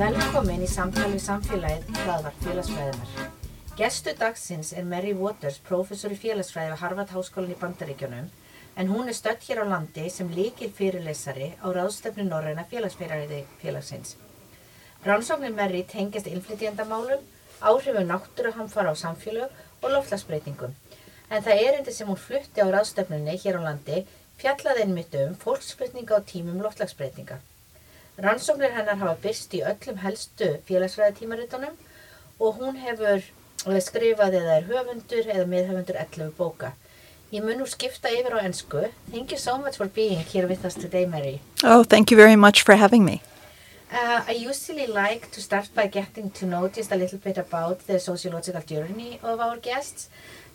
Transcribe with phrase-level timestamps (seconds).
[0.00, 3.29] Velkomin í samtali við samfélagið hlaðvar félagsfræðinar.
[3.80, 8.26] Gestu dagsins er Mary Waters, prófessor í félagsfræði við Harvard Háskólan í Bandaríkjunum,
[8.76, 14.18] en hún er stödd hér á landi sem líkil fyrirleysari á ráðstöfnu Norræna félagsfræði félagsins.
[15.06, 17.24] Rannsóknir Mary tengist innflytjandamálum,
[17.64, 19.48] áhrifu náttúruhamfara á samfélög
[19.80, 20.76] og loftlagsbreytingum.
[21.32, 24.04] En það erindi sem hún flutti á ráðstöfnunni hér á landi
[24.44, 27.40] fjallaði einmitt um fólksflutninga á tímum loftlagsbreytinga.
[28.20, 31.84] Rannsóknir hennar hafa byrst í öllum helstu félagsfræðitímaritunum
[32.44, 33.24] og hún hefur
[33.64, 36.72] skrifað eða er höfundur eða meðhöfundur 11 bóka.
[37.30, 38.88] Ég mun nú skipta yfir á ennsku.
[39.10, 41.40] Thank you so much for being here with us today, Mary.
[41.62, 43.22] Oh, thank you very much for having me.
[43.92, 47.86] Uh, I usually like to start by getting to know just a little bit about
[47.86, 50.08] the sociological journey of our guests.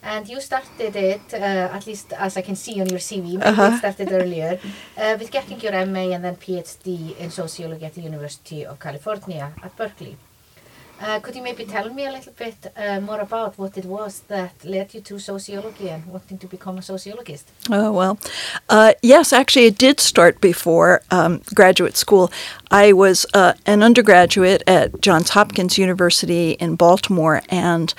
[0.03, 3.50] And you started it, uh, at least as I can see on your CV, maybe
[3.50, 3.73] uh -huh.
[3.73, 4.59] it started earlier,
[4.97, 6.88] uh, with getting your MA and then PhD
[7.19, 10.17] in sociology at the University of California at Berkeley.
[11.01, 14.21] Uh, could you maybe tell me a little bit uh, more about what it was
[14.27, 17.51] that led you to sociology and wanting to become a sociologist?
[17.69, 18.17] Oh, well,
[18.69, 22.31] uh, yes, actually, it did start before um, graduate school.
[22.71, 27.93] I was uh, an undergraduate at Johns Hopkins University in Baltimore, and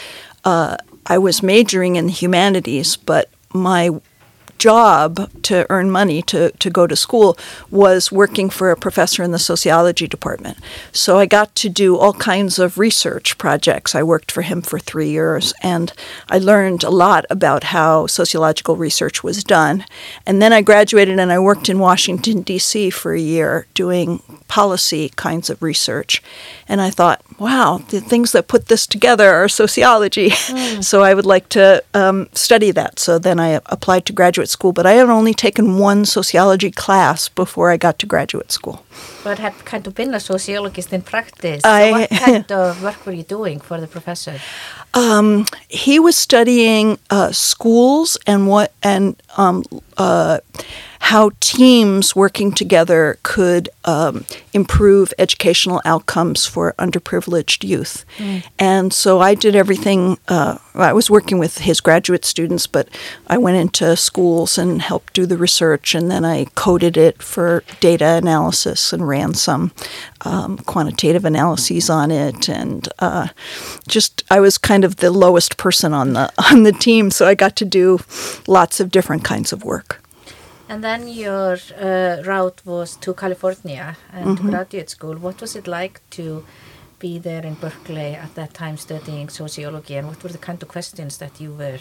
[0.45, 3.91] uh, I was majoring in the humanities, but my
[4.59, 7.37] job to earn money to, to go to school
[7.71, 10.59] was working for a professor in the sociology department.
[10.93, 13.95] So I got to do all kinds of research projects.
[13.95, 15.93] I worked for him for three years and
[16.29, 19.85] I learned a lot about how sociological research was done.
[20.25, 22.91] And then I graduated and I worked in Washington, D.C.
[22.91, 26.23] for a year doing policy kinds of research.
[26.69, 30.31] And I thought, wow, the things that put this together are sociology.
[30.31, 30.85] Mm.
[30.91, 32.99] so I would like to um, study that.
[32.99, 37.29] So then I applied to graduate school, but I had only taken one sociology class
[37.29, 38.85] before I got to graduate school.
[39.23, 41.63] But had kind of been a sociologist in practice.
[41.65, 44.41] I, so what kind of work were you doing for the professor?
[44.95, 49.65] Um, he was studying uh, schools and what and um,
[49.99, 50.39] uh,
[51.07, 58.05] how teams working together could um, improve educational outcomes for underprivileged youth.
[58.19, 58.45] Mm.
[58.59, 60.19] And so I did everything.
[60.27, 62.89] Uh, I was working with his graduate students, but
[63.29, 67.63] I went into schools and helped do the research, and then I coded it for
[67.79, 69.71] data analysis and ran some
[70.23, 72.49] um, quantitative analyses on it.
[72.49, 73.29] And uh,
[73.87, 77.37] just I was kind of the lowest person on the on the team, so I
[77.37, 78.01] got to do
[78.49, 80.03] lots of different kinds of work.
[80.69, 84.37] And then your uh, route was to California and mm -hmm.
[84.37, 85.17] to graduate school.
[85.19, 86.45] What was it like to
[86.99, 90.69] be there in Berkeley at that time studying sociology, and what were the kind of
[90.69, 91.81] questions that you were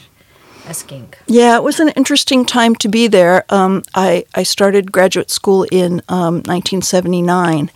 [0.70, 1.14] asking?
[1.28, 3.44] Yeah, it was an interesting time to be there.
[3.50, 7.70] Um, I, I started graduate school in um, 1979,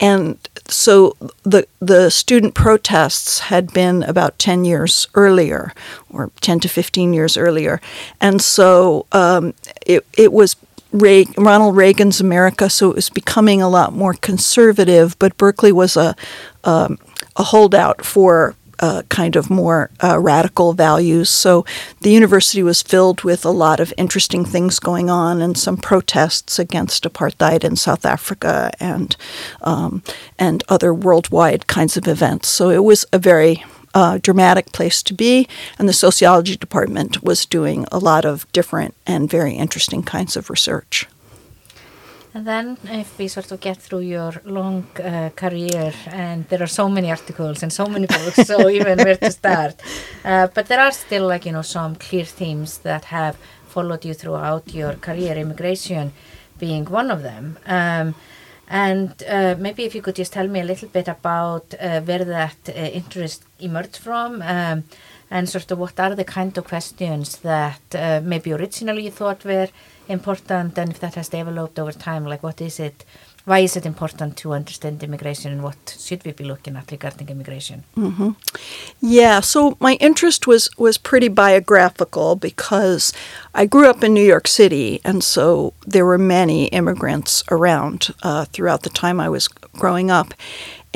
[0.00, 5.72] and so the the student protests had been about 10 years earlier
[6.10, 7.80] or 10 to 15 years earlier.
[8.20, 9.54] And so um,
[9.86, 10.56] it, it was
[10.92, 16.14] Ronald Reagan's America so it was becoming a lot more conservative but Berkeley was a
[16.64, 16.98] um,
[17.36, 21.30] a holdout for uh, kind of more uh, radical values.
[21.30, 21.64] So
[22.00, 26.58] the university was filled with a lot of interesting things going on and some protests
[26.58, 29.16] against apartheid in South Africa and
[29.62, 30.02] um,
[30.38, 32.48] and other worldwide kinds of events.
[32.48, 33.64] So it was a very
[33.94, 35.48] uh, dramatic place to be,
[35.78, 40.50] and the sociology department was doing a lot of different and very interesting kinds of
[40.50, 41.06] research.
[42.36, 46.66] And then if we sort of get through your long uh, career, and there are
[46.66, 49.80] so many articles and so many books, so even where to start.
[50.22, 53.38] Uh, but there are still like, you know, some clear themes that have
[53.68, 56.12] followed you throughout your career, immigration
[56.58, 57.58] being one of them.
[57.64, 58.14] Um,
[58.68, 62.24] and uh, maybe if you could just tell me a little bit about uh, where
[62.26, 64.84] that uh, interest emerged from um,
[65.30, 69.42] and sort of what are the kind of questions that uh, maybe originally you thought
[69.42, 69.68] were
[70.08, 73.04] important and if that has developed over time like what is it
[73.44, 77.28] why is it important to understand immigration and what should we be looking at regarding
[77.28, 78.30] immigration mm-hmm.
[79.00, 83.12] yeah so my interest was was pretty biographical because
[83.54, 88.44] i grew up in new york city and so there were many immigrants around uh,
[88.46, 90.34] throughout the time i was growing up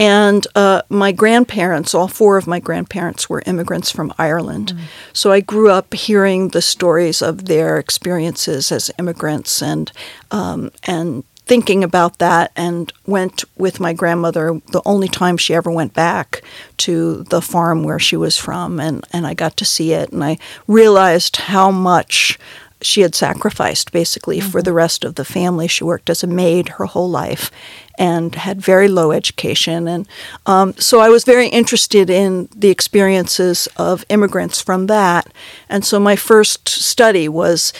[0.00, 4.72] And uh, my grandparents, all four of my grandparents, were immigrants from Ireland.
[5.12, 9.92] So I grew up hearing the stories of their experiences as immigrants and
[10.30, 15.70] um, and thinking about that and went with my grandmother the only time she ever
[15.70, 16.42] went back
[16.76, 20.22] to the farm where she was from and, and I got to see it and
[20.22, 20.38] I
[20.68, 22.38] realized how much
[22.82, 25.68] she had sacrificed basically for the rest of the family.
[25.68, 27.50] She worked as a maid her whole life
[27.98, 29.86] and had very low education.
[29.86, 30.08] And
[30.46, 35.30] um, so I was very interested in the experiences of immigrants from that.
[35.68, 37.72] And so my first study was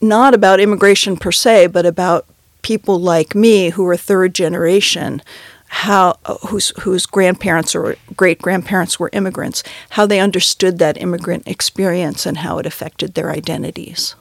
[0.00, 2.26] not about immigration per se, but about
[2.60, 5.22] people like me who were third generation
[5.68, 6.14] how
[6.48, 12.38] whose whose grandparents or great grandparents were immigrants how they understood that immigrant experience and
[12.38, 14.14] how it affected their identities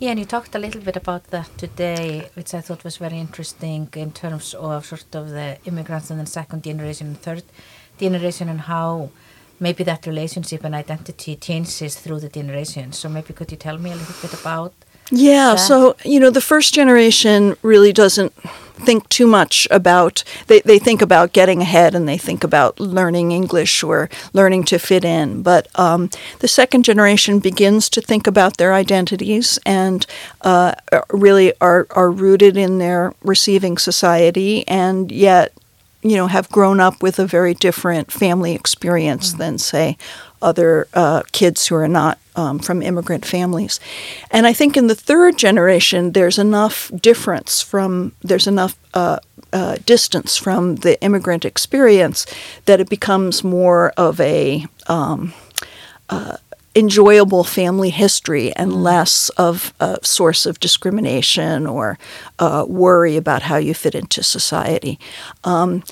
[0.00, 3.18] Yeah, and you talked a little bit about that today, which I thought was very
[3.18, 7.42] interesting in terms of sort of the immigrants and then second generation and third
[7.98, 9.10] generation and how
[9.58, 12.96] maybe that relationship and identity changes through the generations.
[12.96, 14.72] So maybe could you tell me a little bit about
[15.10, 15.58] Yeah, that?
[15.58, 18.32] so you know, the first generation really doesn't
[18.78, 23.32] think too much about they, they think about getting ahead and they think about learning
[23.32, 25.42] English or learning to fit in.
[25.42, 26.10] But um,
[26.40, 30.06] the second generation begins to think about their identities and
[30.42, 30.74] uh,
[31.10, 35.52] really are, are rooted in their receiving society and yet
[36.02, 39.96] you know, have grown up with a very different family experience than, say,
[40.42, 43.80] other uh, kids who are not um, from immigrant families.
[44.30, 49.18] And I think in the third generation, there's enough difference from, there's enough uh,
[49.52, 52.26] uh, distance from the immigrant experience
[52.66, 55.32] that it becomes more of a, um,
[56.10, 56.36] uh,
[56.78, 61.98] enjoyable family history and less of a source of discrimination or
[62.38, 64.98] uh, worry about how you fit into society.
[65.42, 65.82] Um,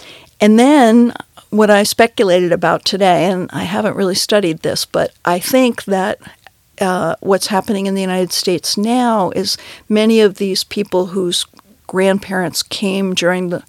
[0.40, 1.12] and then
[1.50, 6.18] what I speculated about today, and I haven't really studied this, but I think that
[6.80, 9.56] uh, what's happening in the United States now is
[9.88, 11.46] many of these people whose
[11.86, 13.62] grandparents came during the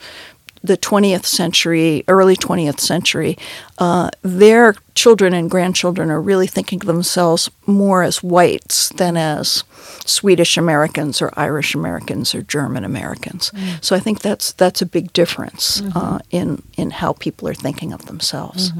[0.63, 3.37] the 20th century, early 20th century,
[3.77, 9.63] uh, their children and grandchildren are really thinking of themselves more as whites than as
[10.05, 13.51] Swedish Americans or Irish Americans or German Americans.
[13.81, 17.93] So I think that's that's a big difference uh, in in how people are thinking
[17.93, 18.71] of themselves.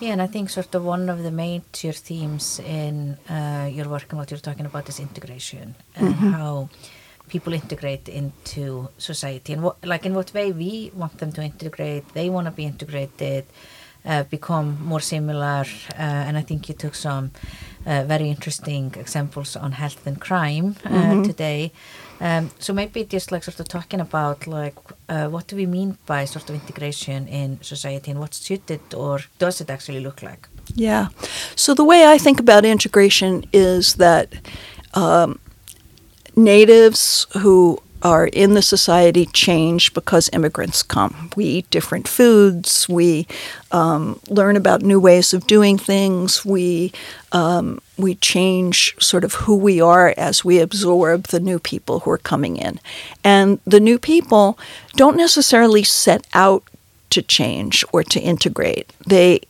[0.00, 4.06] Yeah, and I think sort of one of the major themes in uh, your work
[4.10, 6.68] and what you're talking about is integration and how
[7.34, 12.04] people integrate into society and what, like in what way we want them to integrate.
[12.14, 13.44] They want to be integrated,
[14.04, 15.64] uh, become more similar,
[16.04, 17.32] uh, and I think you took some
[17.86, 21.72] uh, very interesting examples on health and crime uh, today.
[22.20, 24.78] Um, so maybe just like sort of talking about like
[25.08, 28.94] uh, what do we mean by sort of integration in society and what should it
[28.94, 30.48] or does it actually look like?
[30.76, 31.08] Yeah.
[31.56, 34.28] So the way I think about integration is that
[34.94, 35.40] um,
[36.36, 41.30] natives who are in the society change because immigrants come.
[41.36, 42.86] We eat different foods.
[42.86, 43.26] We
[43.72, 46.44] um, learn about new ways of doing things.
[46.44, 46.92] We
[47.32, 52.10] um, we change sort of who we are as we absorb the new people who
[52.10, 52.78] are coming in,
[53.24, 54.58] and the new people
[54.96, 56.62] don't necessarily set out
[57.08, 58.92] to change or to integrate.
[59.06, 59.40] They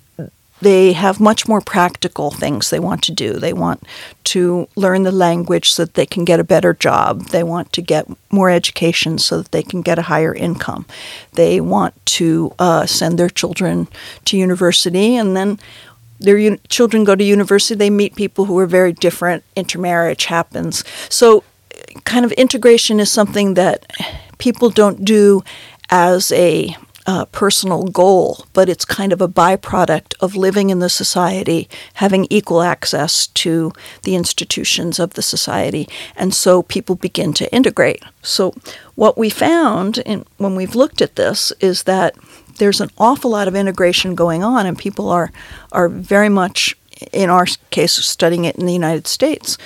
[0.65, 3.35] they have much more practical things they want to do.
[3.35, 3.83] They want
[4.25, 7.27] to learn the language so that they can get a better job.
[7.27, 10.87] They want to get more education so that they can get a higher income.
[11.33, 13.89] They want to uh, send their children
[14.25, 15.61] to university and then
[16.19, 20.83] their un- children go to university, they meet people who are very different, intermarriage happens.
[21.11, 21.45] So,
[22.05, 23.93] kind of integration is something that
[24.39, 25.43] people don't do
[25.91, 30.89] as a uh, personal goal, but it's kind of a byproduct of living in the
[30.89, 37.53] society, having equal access to the institutions of the society, and so people begin to
[37.55, 38.03] integrate.
[38.23, 38.55] So,
[38.95, 42.15] what we found in, when we've looked at this is that
[42.59, 45.31] there's an awful lot of integration going on, and people are
[45.73, 46.77] are very much,
[47.13, 49.59] in our case, studying it in the United States.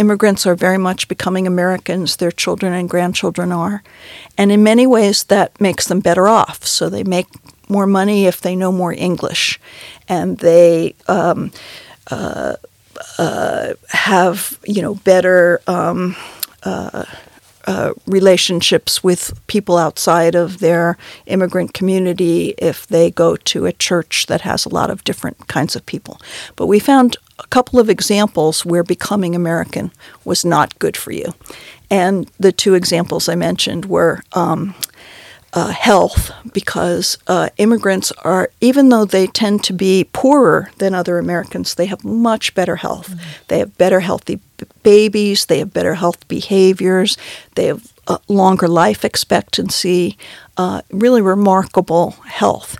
[0.00, 2.16] Immigrants are very much becoming Americans.
[2.16, 3.82] Their children and grandchildren are,
[4.38, 6.64] and in many ways that makes them better off.
[6.64, 7.26] So they make
[7.68, 9.60] more money if they know more English,
[10.08, 11.52] and they um,
[12.10, 12.54] uh,
[13.18, 15.60] uh, have you know better.
[15.66, 16.16] Um,
[16.62, 17.04] uh,
[17.70, 24.26] uh, relationships with people outside of their immigrant community if they go to a church
[24.26, 26.20] that has a lot of different kinds of people.
[26.56, 29.92] But we found a couple of examples where becoming American
[30.24, 31.32] was not good for you.
[31.90, 34.74] And the two examples I mentioned were um,
[35.52, 41.18] uh, health because uh, immigrants are, even though they tend to be poorer than other
[41.18, 43.10] Americans, they have much better health.
[43.10, 43.44] Mm-hmm.
[43.48, 47.16] They have better healthy b- babies, they have better health behaviors,
[47.56, 50.16] they have uh, longer life expectancy,
[50.56, 52.76] uh, really remarkable health.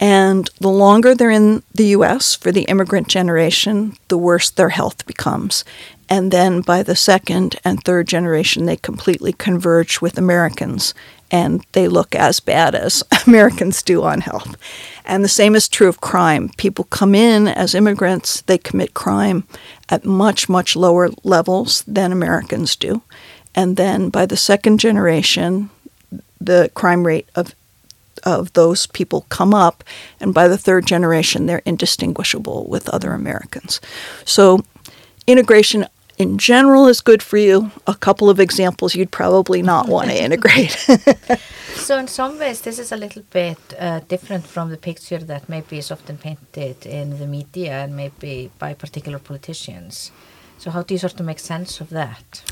[0.00, 2.34] And the longer they're in the U.S.
[2.34, 5.62] for the immigrant generation, the worse their health becomes.
[6.08, 10.94] And then by the second and third generation, they completely converge with Americans
[11.30, 14.56] and they look as bad as Americans do on health.
[15.04, 16.50] And the same is true of crime.
[16.56, 19.44] People come in as immigrants, they commit crime
[19.88, 23.02] at much, much lower levels than Americans do.
[23.54, 25.70] And then by the second generation,
[26.40, 27.54] the crime rate of
[28.24, 29.82] of those people come up,
[30.20, 33.80] and by the third generation, they're indistinguishable with other Americans.
[34.26, 34.60] So,
[35.26, 35.86] integration
[36.20, 37.70] in general is good for you.
[37.86, 40.72] A couple of examples you'd probably not want to integrate.
[41.74, 45.48] so, in some ways, this is a little bit uh, different from the picture that
[45.48, 50.12] maybe is often painted in the media and maybe by particular politicians.
[50.60, 52.42] So how do you sort of make sense of that?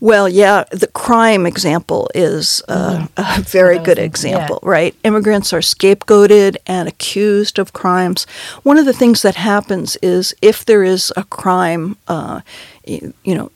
[0.00, 3.40] Well, yeah, the crime example is uh, mm-hmm.
[3.40, 4.68] a very good example, yeah.
[4.68, 4.94] right?
[5.04, 8.26] Immigrants are scapegoated and accused of crimes.
[8.64, 12.40] One of the things that happens is if there is a crime, uh,
[12.86, 13.50] you, know,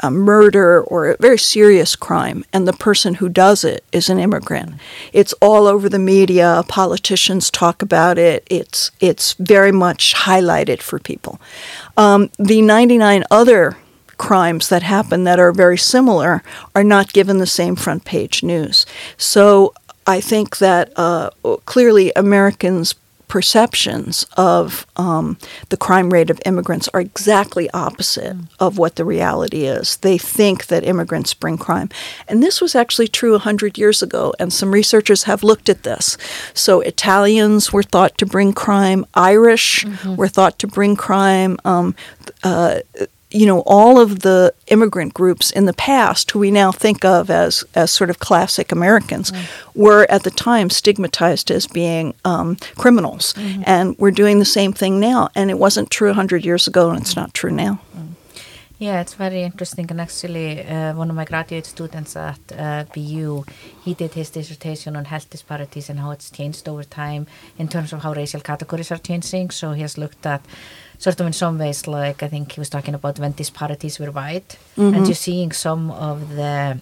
[0.00, 4.18] a murder or a very serious crime, and the person who does it is an
[4.18, 4.74] immigrant.
[5.12, 6.62] It's all over the media.
[6.68, 8.46] Politicians talk about it.
[8.48, 11.40] It's it's very much highlighted for people.
[11.96, 13.76] Um, the 99 other
[14.18, 16.42] crimes that happen that are very similar
[16.74, 18.84] are not given the same front page news.
[19.16, 19.72] So
[20.06, 21.30] I think that uh,
[21.66, 22.94] clearly Americans
[23.28, 28.48] perceptions of um, the crime rate of immigrants are exactly opposite mm.
[28.58, 29.98] of what the reality is.
[29.98, 31.90] They think that immigrants bring crime.
[32.26, 36.16] And this was actually true 100 years ago, and some researchers have looked at this.
[36.54, 40.16] So Italians were thought to bring crime, Irish mm-hmm.
[40.16, 41.58] were thought to bring crime.
[41.64, 41.94] Um,
[42.42, 42.80] uh,
[43.30, 47.30] you know, all of the immigrant groups in the past, who we now think of
[47.30, 49.46] as, as sort of classic Americans, mm.
[49.74, 53.34] were at the time stigmatized as being um, criminals.
[53.34, 53.62] Mm-hmm.
[53.66, 55.28] And we're doing the same thing now.
[55.34, 57.80] And it wasn't true 100 years ago, and it's not true now.
[57.96, 58.08] Mm.
[58.78, 59.90] Yeah, it's very interesting.
[59.90, 63.44] And actually, uh, one of my graduate students at uh, BU,
[63.84, 67.26] he did his dissertation on health disparities and how it's changed over time
[67.58, 69.50] in terms of how racial categories are changing.
[69.50, 70.42] So he has looked at
[70.98, 74.10] sort of in some ways like I think he was talking about when disparities were
[74.10, 74.48] wide.
[74.76, 74.94] Mm-hmm.
[74.94, 76.80] and you're seeing some of the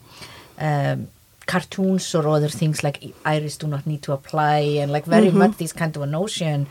[0.59, 1.09] um,
[1.47, 5.39] cartoons or other things like Irish do not need to apply and like very mm-hmm.
[5.39, 6.67] much this kind of a notion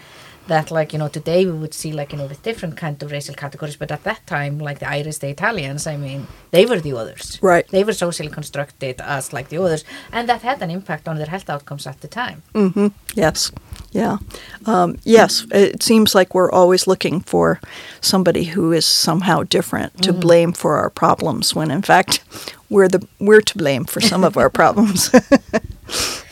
[0.48, 3.12] that like you know today we would see like you know with different kind of
[3.12, 3.76] racial categories.
[3.76, 7.40] But at that time like the irish the italians i mean they were the others.
[7.42, 7.68] Right.
[7.68, 9.84] They were socially constructed as like the others.
[10.12, 12.44] And that had an impact on their health outcomes at the time.
[12.54, 12.88] Mm-hmm.
[13.16, 13.52] yes
[13.96, 14.18] yeah
[14.66, 17.60] um, yes it seems like we're always looking for
[18.02, 20.20] somebody who is somehow different to mm-hmm.
[20.20, 22.24] blame for our problems when in fact
[22.70, 25.10] we're the we're to blame for some of our problems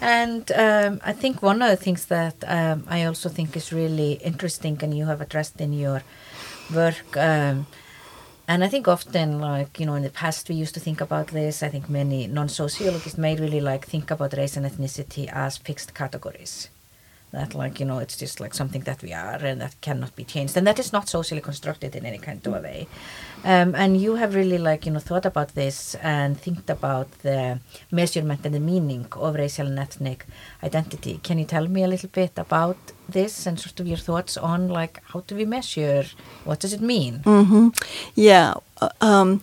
[0.00, 4.12] And um, I think one of the things that um, I also think is really
[4.12, 6.02] interesting and you have addressed in your
[6.74, 7.66] work, um,
[8.48, 11.28] and I think often, like, you know, in the past we used to think about
[11.28, 11.62] this.
[11.62, 15.94] I think many non sociologists may really like think about race and ethnicity as fixed
[15.94, 16.68] categories
[17.32, 20.24] that like you know it's just like something that we are and that cannot be
[20.24, 20.56] changed.
[20.56, 22.88] And that is not socially constructed in any kind of a way.
[23.44, 27.60] Um, and you have really like you know thought about this and think about the
[27.90, 30.26] measurement and the meaning of racial and ethnic
[30.62, 31.20] identity.
[31.22, 34.68] Can you tell me a little bit about this and sort of your thoughts on
[34.68, 36.04] like how do we measure?
[36.44, 37.20] What does it mean?
[37.20, 37.68] Mm-hmm.
[38.14, 39.40] yeah uh, um,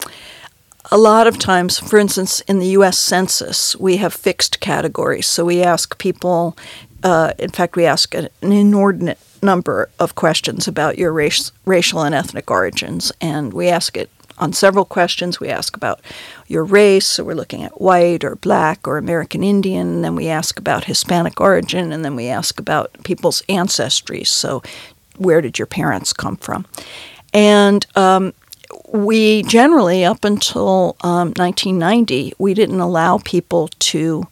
[0.91, 5.27] a lot of times, for instance, in the US Census, we have fixed categories.
[5.27, 6.57] So we ask people
[7.03, 12.15] uh, in fact, we ask an inordinate number of questions about your race, racial and
[12.15, 15.39] ethnic origins, and we ask it on several questions.
[15.39, 16.01] We ask about
[16.47, 20.27] your race, so we're looking at white or black or American Indian, and then we
[20.27, 24.61] ask about Hispanic origin, and then we ask about people's ancestry, so
[25.17, 26.65] where did your parents come from?
[27.33, 28.33] And um,
[28.91, 34.23] we generally, up until um, 1990, we didn't allow people to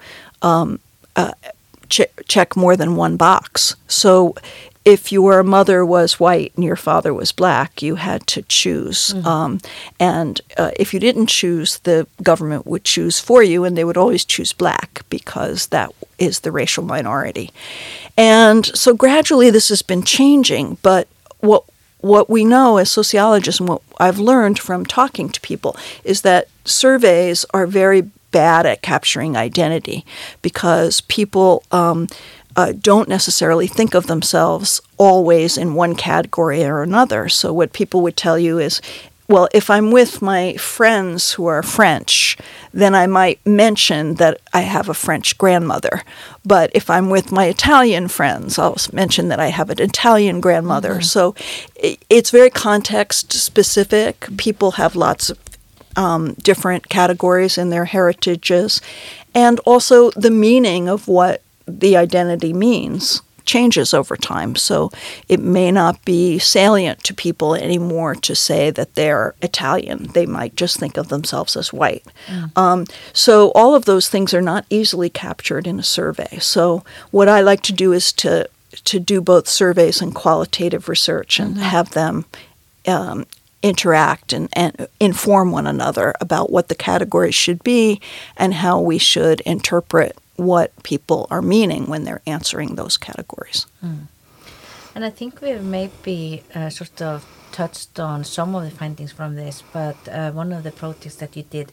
[0.42, 0.80] um,
[1.16, 1.32] uh,
[1.96, 3.76] ch- check more than one box.
[3.88, 4.36] So
[4.84, 9.14] if your mother was white and your father was black, you had to choose.
[9.14, 9.28] Mm-hmm.
[9.28, 9.60] Um,
[10.00, 13.98] and uh, if you didn't choose, the government would choose for you, and they would
[13.98, 17.52] always choose black because that is the racial minority.
[18.16, 21.08] And so gradually this has been changing, but
[21.40, 21.64] what
[22.02, 26.48] what we know as sociologists and what I've learned from talking to people is that
[26.64, 30.06] surveys are very bad at capturing identity
[30.42, 32.06] because people um,
[32.58, 37.30] uh, don't necessarily think of themselves always in one category or another.
[37.30, 38.82] So, what people would tell you is,
[39.30, 42.38] well, if I'm with my friends who are French,
[42.74, 46.04] then I might mention that I have a French grandmother.
[46.44, 50.96] But if I'm with my Italian friends, I'll mention that I have an Italian grandmother.
[50.96, 51.04] Mm-hmm.
[51.04, 51.34] So
[52.10, 54.28] it's very context specific.
[54.38, 55.44] People have lots of
[55.96, 58.82] um, different categories in their heritages,
[59.34, 64.56] and also the meaning of what the identity means changes over time.
[64.56, 64.92] So
[65.30, 70.08] it may not be salient to people anymore to say that they're Italian.
[70.14, 72.06] They might just think of themselves as white.
[72.28, 72.58] Mm.
[72.58, 76.40] Um, so all of those things are not easily captured in a survey.
[76.40, 78.50] So what I like to do is to
[78.84, 81.64] to do both surveys and qualitative research and mm-hmm.
[81.64, 82.26] have them
[82.88, 83.26] um,
[83.66, 88.00] interact and, and inform one another about what the categories should be
[88.38, 93.66] and how we should interpret what people are meaning when they're answering those categories.
[93.84, 94.08] Mm.
[94.94, 99.36] And I think we've maybe uh, sort of touched on some of the findings from
[99.36, 101.72] this, but uh, one of the projects that you did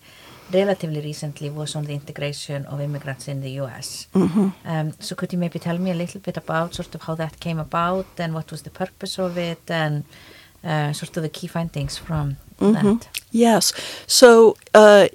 [0.50, 4.06] relatively recently was on the integration of immigrants in the US.
[4.14, 4.48] Mm-hmm.
[4.64, 7.38] Um, so could you maybe tell me a little bit about sort of how that
[7.38, 10.04] came about and what was the purpose of it and
[10.64, 12.94] uh, sort of the key findings from mm-hmm.
[12.94, 13.08] that?
[13.30, 13.72] Yes.
[14.06, 15.08] So uh,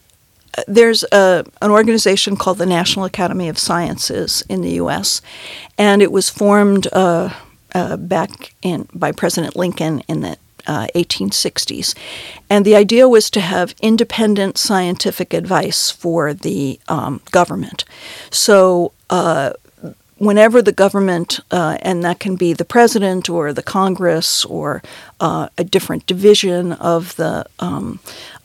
[0.68, 5.22] there's a, an organization called the National Academy of Sciences in the U.S.,
[5.78, 7.34] and it was formed uh,
[7.76, 11.96] uh, back in by President Lincoln in the uh, 1860s.
[12.50, 17.86] And the idea was to have independent scientific advice for the um, government.
[18.30, 19.54] So uh,
[20.18, 24.82] whenever the government, uh, and that can be the president or the Congress or
[25.20, 28.00] uh, a different division of the um,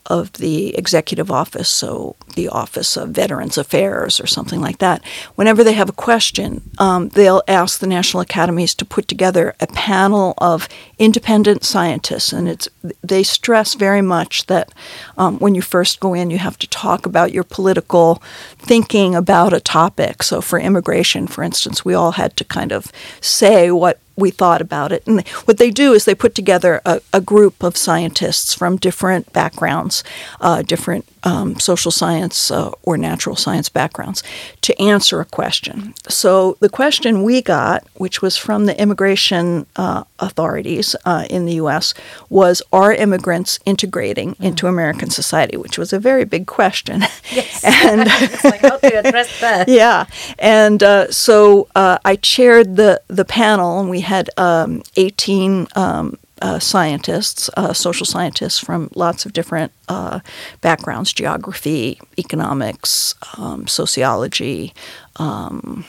[0.07, 5.05] of the executive office, so the Office of Veterans Affairs or something like that,
[5.37, 9.67] whenever they have a question, um, they'll ask the national academies to put together a
[9.69, 10.69] panel of
[10.99, 12.33] independent scientists.
[12.33, 12.69] And it's
[13.03, 14.73] they stress very much that
[15.17, 18.23] um, when you first go in, you have to talk about your political
[18.59, 20.23] thinking about a topic.
[20.23, 24.61] So for immigration, for instance, we all had to kind of say what we thought
[24.61, 25.07] about it.
[25.07, 29.33] And what they do is they put together a, a group of scientists from different
[29.33, 30.05] backgrounds,
[30.41, 34.23] uh, different um, social science uh, or natural science backgrounds,
[34.63, 35.95] to answer a question.
[36.09, 41.55] So the question we got, which was from the immigration uh, authorities uh, in the
[41.55, 41.95] U.S.,
[42.29, 44.45] was Are immigrants integrating mm.
[44.45, 45.57] into American society?
[45.57, 47.03] Which was a very big question.
[47.31, 47.65] Yes.
[47.85, 48.01] and
[48.45, 49.69] like, how you address that?
[49.73, 50.07] Yeah.
[50.39, 56.19] And uh, so uh, I chaired the, the panel, and we had um, 18 um,
[56.43, 60.21] uh, scientists, uh, social scientists from lots of different uh,
[60.61, 64.75] backgrounds geography, economics, um, sociology,
[65.17, 65.85] um,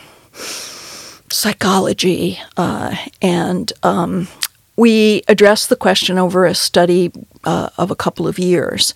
[1.29, 4.27] psychology, uh, and um,
[4.75, 7.11] we addressed the question over a study
[7.43, 8.93] uh, of a couple of years.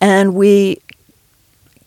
[0.00, 0.80] And we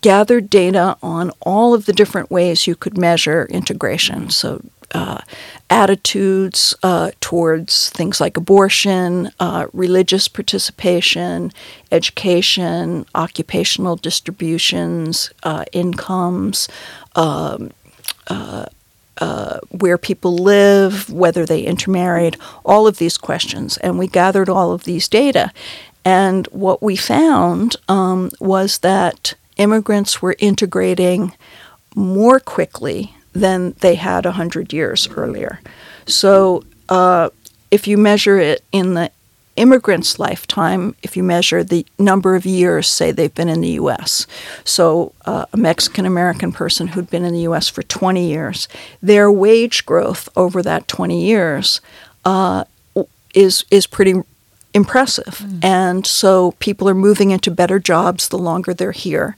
[0.02, 4.28] gathered data on all of the different ways you could measure integration.
[4.28, 4.62] So,
[4.94, 5.20] uh,
[5.68, 11.52] attitudes uh, towards things like abortion, uh, religious participation,
[11.90, 16.68] education, occupational distributions, uh, incomes,
[17.16, 17.72] um,
[18.28, 18.66] uh,
[19.18, 23.76] uh, where people live, whether they intermarried, all of these questions.
[23.78, 25.52] And we gathered all of these data.
[26.04, 31.32] And what we found um, was that immigrants were integrating
[31.94, 35.60] more quickly than they had 100 years earlier.
[36.06, 37.30] So uh,
[37.70, 39.10] if you measure it in the
[39.56, 44.26] immigrant's lifetime, if you measure the number of years, say they've been in the U.S.,
[44.64, 47.68] so uh, a Mexican American person who'd been in the U.S.
[47.68, 48.68] for 20 years,
[49.02, 51.80] their wage growth over that 20 years
[52.24, 52.64] uh,
[53.34, 54.14] is is pretty
[54.72, 55.38] impressive.
[55.38, 55.64] Mm.
[55.64, 59.36] And so people are moving into better jobs the longer they're here.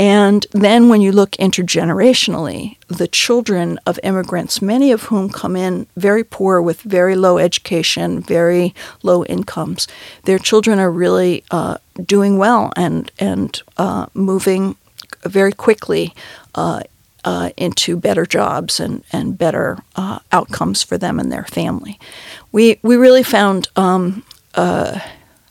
[0.00, 5.86] And then when you look intergenerationally, the children of immigrants, many of whom come in
[5.94, 9.86] very poor with very low education, very low incomes,
[10.24, 14.74] their children are really uh, doing well and, and uh, moving
[15.24, 16.14] very quickly
[16.54, 16.80] uh,
[17.26, 22.00] uh into better jobs and, and better uh, outcomes for them and their family.
[22.52, 24.98] We, we really found um, uh,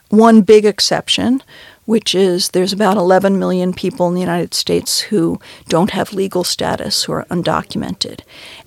[0.10, 1.44] one big exception,
[1.90, 6.44] which is there's about 11 million people in the United States who don't have legal
[6.44, 8.20] status, who are undocumented.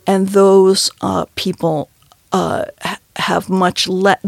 [0.08, 1.88] And those uh, people
[2.32, 2.64] uh,
[3.14, 4.18] have much less.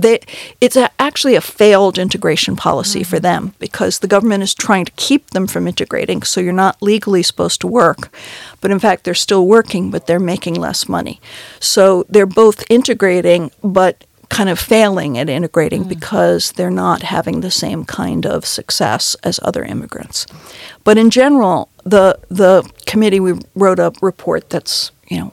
[0.61, 3.11] It's a, actually a failed integration policy mm-hmm.
[3.11, 6.23] for them because the government is trying to keep them from integrating.
[6.23, 8.15] So you're not legally supposed to work,
[8.61, 11.21] but in fact they're still working, but they're making less money.
[11.59, 14.05] So they're both integrating, but
[14.35, 15.89] kind of failing at integrating mm.
[15.89, 20.27] because they're not having the same kind of success as other immigrants.
[20.83, 25.33] But in general, the the committee we wrote a report that's you know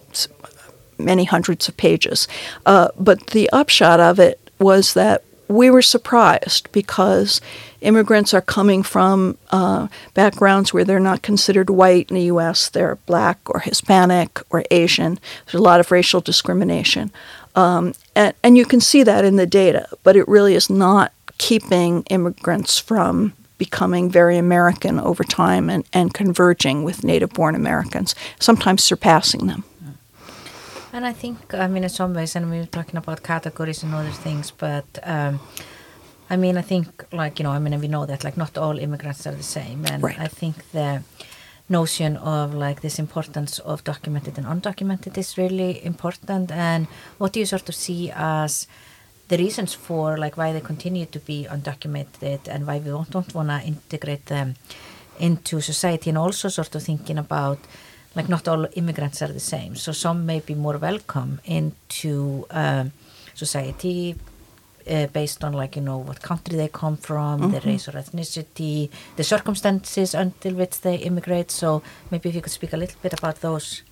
[0.97, 2.27] many hundreds of pages.
[2.65, 7.41] Uh, but the upshot of it was that we were surprised because
[7.81, 12.69] immigrants are coming from uh, backgrounds where they're not considered white in the U.S.
[12.69, 15.19] They're black or Hispanic or Asian.
[15.45, 17.11] There's a lot of racial discrimination.
[17.55, 21.11] Um, and, and you can see that in the data, but it really is not
[21.37, 28.15] keeping immigrants from becoming very American over time and, and converging with native born Americans,
[28.39, 29.63] sometimes surpassing them.
[30.93, 33.93] And I think, I mean, in some ways, and we were talking about categories and
[33.93, 35.39] other things, but um,
[36.29, 38.77] I mean, I think, like, you know, I mean, we know that, like, not all
[38.79, 39.85] immigrants are the same.
[39.85, 40.19] And right.
[40.19, 41.03] I think the
[41.71, 46.51] notion of, like, this importance of documented and undocumented is really important.
[46.51, 48.67] And what do you sort of see as
[49.29, 53.33] the reasons for, like, why they continue to be undocumented and why we don't, don't
[53.33, 54.55] want to integrate them
[55.19, 57.59] into society and also sort of thinking about
[58.15, 59.75] like not all immigrants are the same.
[59.75, 62.85] So some may be more welcome into uh,
[63.33, 64.15] society
[64.89, 67.51] uh, based on like you know what country they come from, mm -hmm.
[67.51, 71.51] their race or ethnicity, the circumstances until which they immigrate.
[71.51, 73.83] So maybe if you could speak a little bit about those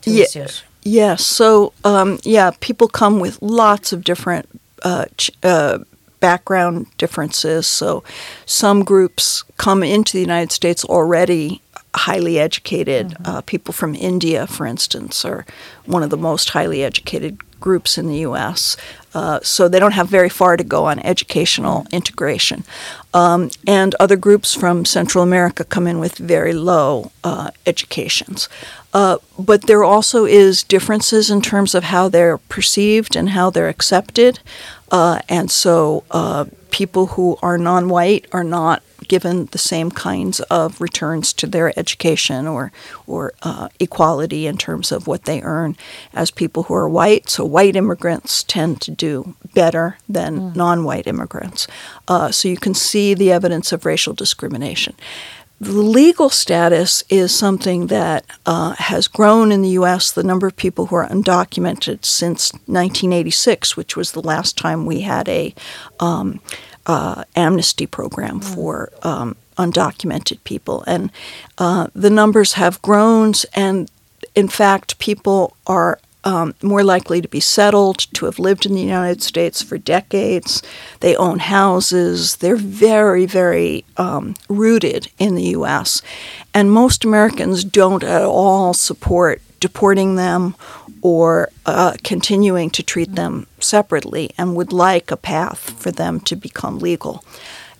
[0.00, 0.64] two yeah, issues.
[0.82, 1.26] Yes.
[1.26, 4.46] So um, yeah, people come with lots of different.
[4.84, 5.04] Uh,
[5.42, 5.78] uh,
[6.20, 7.66] background differences.
[7.66, 8.02] So,
[8.46, 11.60] some groups come into the United States already
[11.94, 13.08] highly educated.
[13.08, 13.26] Mm-hmm.
[13.26, 15.44] Uh, people from India, for instance, are
[15.86, 18.76] one of the most highly educated groups in the U.S.
[19.14, 22.64] Uh, so they don't have very far to go on educational integration.
[23.14, 28.48] Um, and other groups from Central America come in with very low uh, educations.
[28.92, 33.68] Uh, but there also is differences in terms of how they're perceived and how they're
[33.68, 34.40] accepted.
[34.90, 40.80] Uh, and so uh, people who are non-white are not given the same kinds of
[40.80, 42.70] returns to their education or
[43.06, 45.76] or uh, equality in terms of what they earn
[46.12, 47.28] as people who are white.
[47.28, 50.56] So white immigrants tend to do better than mm.
[50.56, 51.66] non-white immigrants.
[52.06, 54.94] Uh, so you can see the evidence of racial discrimination.
[55.60, 60.12] The legal status is something that uh, has grown in the U.S.
[60.12, 65.00] The number of people who are undocumented since 1986, which was the last time we
[65.00, 65.52] had a
[65.98, 66.40] um,
[66.86, 68.54] uh, amnesty program mm.
[68.54, 70.84] for um, undocumented people.
[70.86, 71.10] And
[71.58, 73.90] uh, the numbers have grown, and
[74.36, 78.82] in fact, people are um, more likely to be settled, to have lived in the
[78.82, 80.62] United States for decades.
[81.00, 82.36] They own houses.
[82.36, 86.02] They're very, very um, rooted in the U.S.
[86.52, 90.54] And most Americans don't at all support deporting them
[91.00, 96.36] or uh, continuing to treat them separately and would like a path for them to
[96.36, 97.24] become legal.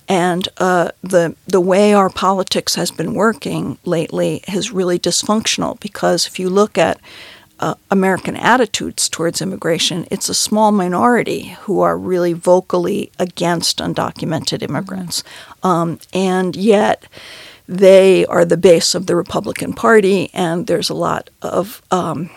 [0.07, 6.25] And uh, the the way our politics has been working lately is really dysfunctional because
[6.25, 6.99] if you look at
[7.59, 14.61] uh, American attitudes towards immigration, it's a small minority who are really vocally against undocumented
[14.61, 15.23] immigrants,
[15.63, 17.05] um, and yet
[17.67, 22.29] they are the base of the Republican Party, and there's a lot of um,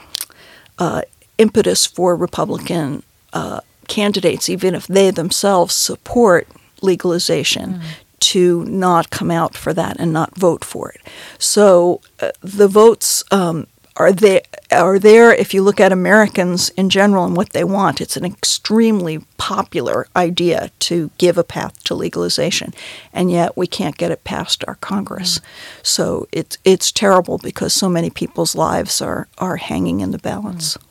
[0.79, 1.03] uh,
[1.39, 6.47] impetus for Republican uh, candidates, even if they themselves support
[6.83, 7.83] legalization, mm.
[8.19, 11.01] to not come out for that and not vote for it.
[11.39, 16.89] So uh, the votes um, are there are there if you look at Americans in
[16.89, 18.01] general and what they want.
[18.01, 22.73] It's an extremely popular idea to give a path to legalization,
[23.13, 25.39] and yet we can't get it past our Congress.
[25.39, 25.43] Mm.
[25.83, 30.77] So it's it's terrible because so many people's lives are are hanging in the balance.
[30.77, 30.83] Mm.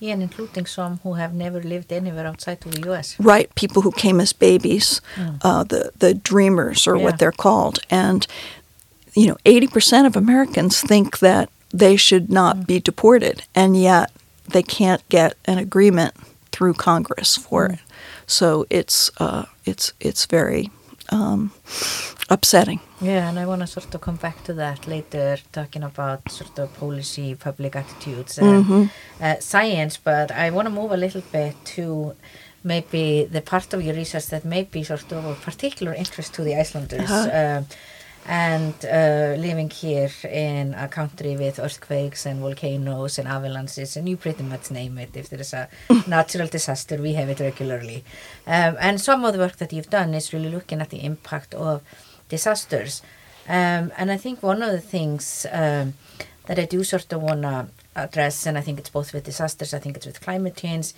[0.00, 3.18] Yeah, and including some who have never lived anywhere outside of the U.S.
[3.18, 5.38] Right, people who came as babies, mm.
[5.42, 7.04] uh, the the dreamers, or yeah.
[7.04, 8.26] what they're called, and
[9.14, 12.66] you know, eighty percent of Americans think that they should not mm.
[12.66, 14.10] be deported, and yet
[14.48, 16.14] they can't get an agreement
[16.52, 17.74] through Congress for mm.
[17.74, 17.80] it.
[18.26, 20.70] So it's uh, it's it's very
[21.10, 21.50] um,
[22.30, 22.80] upsetting.
[23.00, 26.58] Yeah, and I want to sort of come back to that later, talking about sort
[26.58, 28.84] of policy, public attitudes, and mm-hmm.
[29.20, 29.96] uh, science.
[29.96, 32.14] But I want to move a little bit to
[32.62, 36.42] maybe the part of your research that may be sort of of particular interest to
[36.42, 37.10] the Icelanders.
[37.10, 37.28] Uh-huh.
[37.28, 37.62] Uh,
[38.26, 44.16] and uh, living here in a country with earthquakes and volcanoes and avalanches and you
[44.16, 45.68] pretty much name it if there is a
[46.06, 48.02] natural disaster we have it regularly.
[48.46, 51.54] Um, and some of the work that you've done is really looking at the impact
[51.54, 51.82] of
[52.28, 53.02] disasters.
[53.46, 55.94] Um, and I think one of the things um,
[56.46, 59.72] that I do sort of want to address and I think it's both with disasters
[59.72, 60.92] I think it's with climate change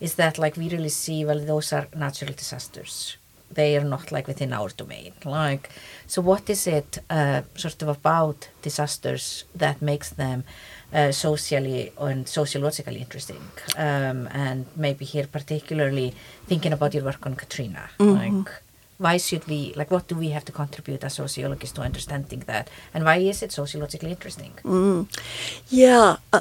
[0.00, 3.16] is that like we really see well those are natural disasters
[3.54, 5.12] they are not like within our domain.
[5.24, 5.70] Like
[6.06, 10.44] so what is it uh, sort of about disasters that makes them
[10.92, 13.42] uh, socially and sociologically interesting?
[13.76, 16.14] Um, and maybe here particularly
[16.46, 17.90] thinking about your work on Katrina.
[17.98, 18.16] Mhm.
[18.18, 18.52] like
[18.98, 22.70] why should we like what do we have to contribute as sociologists to understanding that?
[22.94, 24.52] And why is it sociologically interesting?
[24.64, 25.06] Mm.
[25.70, 26.40] Yeah, uh,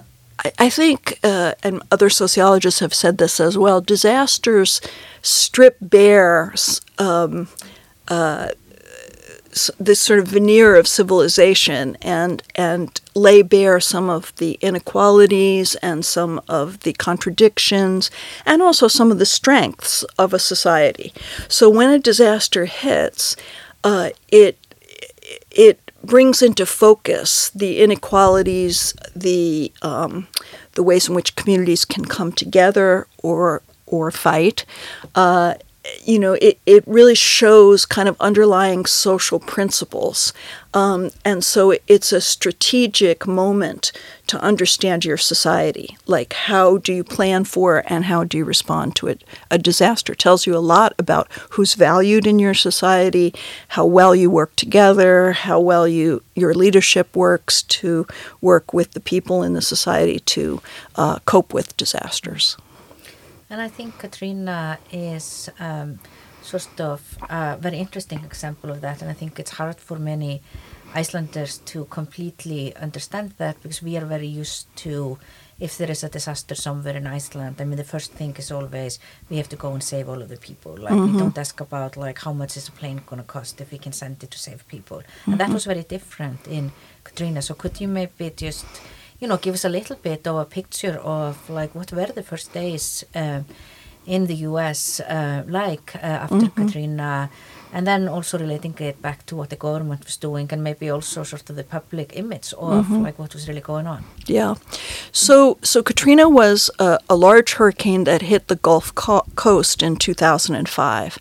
[0.57, 3.81] I, think, uh, and other sociologists have said this as well.
[3.81, 4.81] Disasters
[5.21, 6.53] strip bare
[6.97, 7.47] um,
[8.07, 8.49] uh,
[9.79, 16.05] this sort of veneer of civilization and and lay bare some of the inequalities and
[16.05, 18.09] some of the contradictions
[18.45, 21.13] and also some of the strengths of a society.
[21.49, 23.35] So when a disaster hits,
[23.83, 24.57] uh, it
[25.51, 30.27] it brings into focus the inequalities, the um,
[30.73, 34.65] the ways in which communities can come together or or fight.
[35.15, 35.55] Uh,
[36.03, 40.31] you know, it, it really shows kind of underlying social principles.
[40.73, 43.91] Um, and so it's a strategic moment
[44.27, 45.97] to understand your society.
[46.05, 49.23] Like, how do you plan for and how do you respond to it?
[49.49, 53.33] A disaster tells you a lot about who's valued in your society,
[53.69, 58.07] how well you work together, how well you your leadership works to
[58.39, 60.61] work with the people in the society to
[60.95, 62.55] uh, cope with disasters.
[63.51, 65.99] And I think Katrina is um,
[66.41, 69.01] sort of a very interesting example of that.
[69.01, 70.41] And I think it's hard for many
[70.93, 75.19] Icelanders to completely understand that because we are very used to
[75.59, 78.97] if there is a disaster somewhere in Iceland, I mean, the first thing is always
[79.29, 80.75] we have to go and save all of the people.
[80.75, 83.71] Like, we don't ask about, like, how much is a plane going to cost if
[83.71, 85.03] we can send it to save people.
[85.27, 86.71] And that was very different in
[87.03, 87.43] Katrina.
[87.43, 88.65] So, could you maybe just
[89.21, 92.23] you know, give us a little bit of a picture of like what were the
[92.23, 93.41] first days uh,
[94.05, 94.99] in the U.S.
[94.99, 97.29] Uh, like uh, after Katrina,
[97.71, 101.23] and then also relating it back to what the government was doing, and maybe also
[101.23, 104.03] sort of the public image of like what was really going on.
[104.25, 104.55] Yeah.
[105.11, 109.97] So so Katrina was a, a large hurricane that hit the Gulf co- Coast in
[109.97, 111.19] 2005.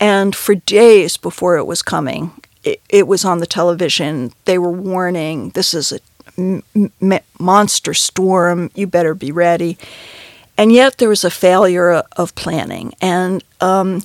[0.00, 2.30] And for days before it was coming,
[2.62, 4.32] it, it was on the television.
[4.44, 5.98] They were warning this is a
[6.38, 8.70] m- monster storm.
[8.74, 9.76] You better be ready.
[10.56, 12.94] And yet there was a failure of planning.
[13.00, 14.02] And um,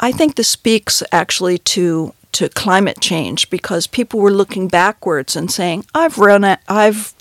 [0.00, 5.50] I think this speaks actually to to climate change because people were looking backwards and
[5.52, 7.14] saying, "I've run, I've,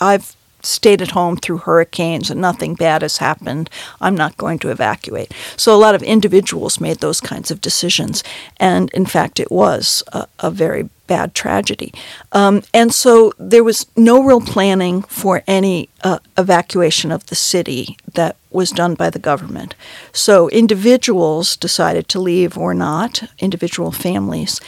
[0.00, 0.34] I've
[0.64, 3.70] stayed at home through hurricanes and nothing bad has happened.
[4.00, 8.24] I'm not going to evacuate." So a lot of individuals made those kinds of decisions,
[8.58, 11.92] and in fact, it was a, a very bad tragedy.
[12.32, 17.96] Um, and so there was no real planning for any uh, evacuation of the city
[18.14, 19.74] that was done by the government.
[20.12, 24.60] So individuals decided to leave or not, individual families.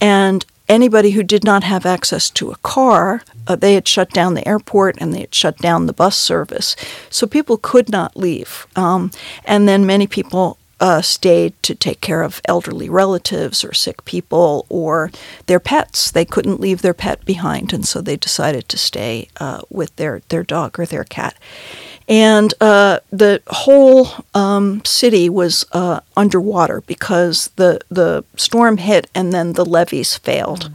[0.00, 4.34] And anybody who did not have access to a car, uh, they had shut down
[4.34, 6.76] the airport and they had shut down the bus service.
[7.10, 8.66] So people could not leave.
[8.76, 9.10] Um,
[9.44, 14.66] and then many people uh, stayed to take care of elderly relatives or sick people
[14.68, 15.10] or
[15.46, 16.10] their pets.
[16.10, 20.22] They couldn't leave their pet behind, and so they decided to stay uh, with their,
[20.28, 21.36] their dog or their cat.
[22.06, 29.32] And uh, the whole um, city was uh, underwater because the, the storm hit and
[29.32, 30.70] then the levees failed.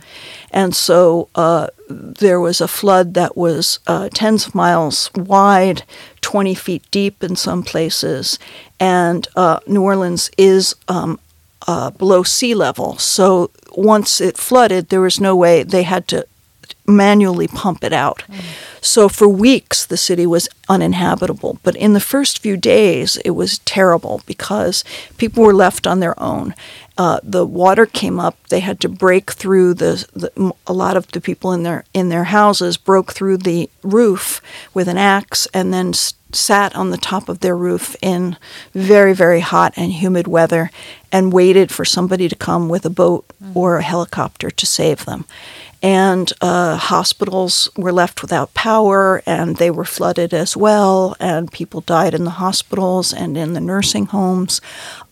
[0.52, 5.84] And so uh, there was a flood that was uh, tens of miles wide,
[6.22, 8.40] 20 feet deep in some places.
[8.80, 11.20] And uh, New Orleans is um,
[11.68, 12.98] uh, below sea level.
[12.98, 16.26] So once it flooded, there was no way they had to
[16.90, 18.24] manually pump it out.
[18.82, 21.60] So for weeks, the city was uninhabitable.
[21.64, 24.84] But in the first few days, it was terrible because
[25.18, 26.56] people were left on their own.
[26.98, 28.36] Uh, the water came up.
[28.50, 30.54] They had to break through the, the.
[30.68, 34.42] A lot of the people in their in their houses broke through the roof
[34.74, 38.36] with an axe and then s- sat on the top of their roof in
[38.74, 40.72] very very hot and humid weather
[41.10, 45.26] and waited for somebody to come with a boat or a helicopter to save them
[45.82, 51.82] and uh, hospitals were left without power and they were flooded as well and people
[51.82, 54.60] died in the hospitals and in the nursing homes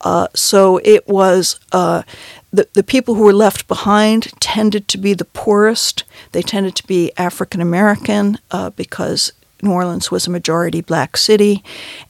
[0.01, 2.03] uh, so it was uh,
[2.51, 6.03] the, the people who were left behind tended to be the poorest.
[6.31, 11.63] They tended to be African American uh, because New Orleans was a majority black city,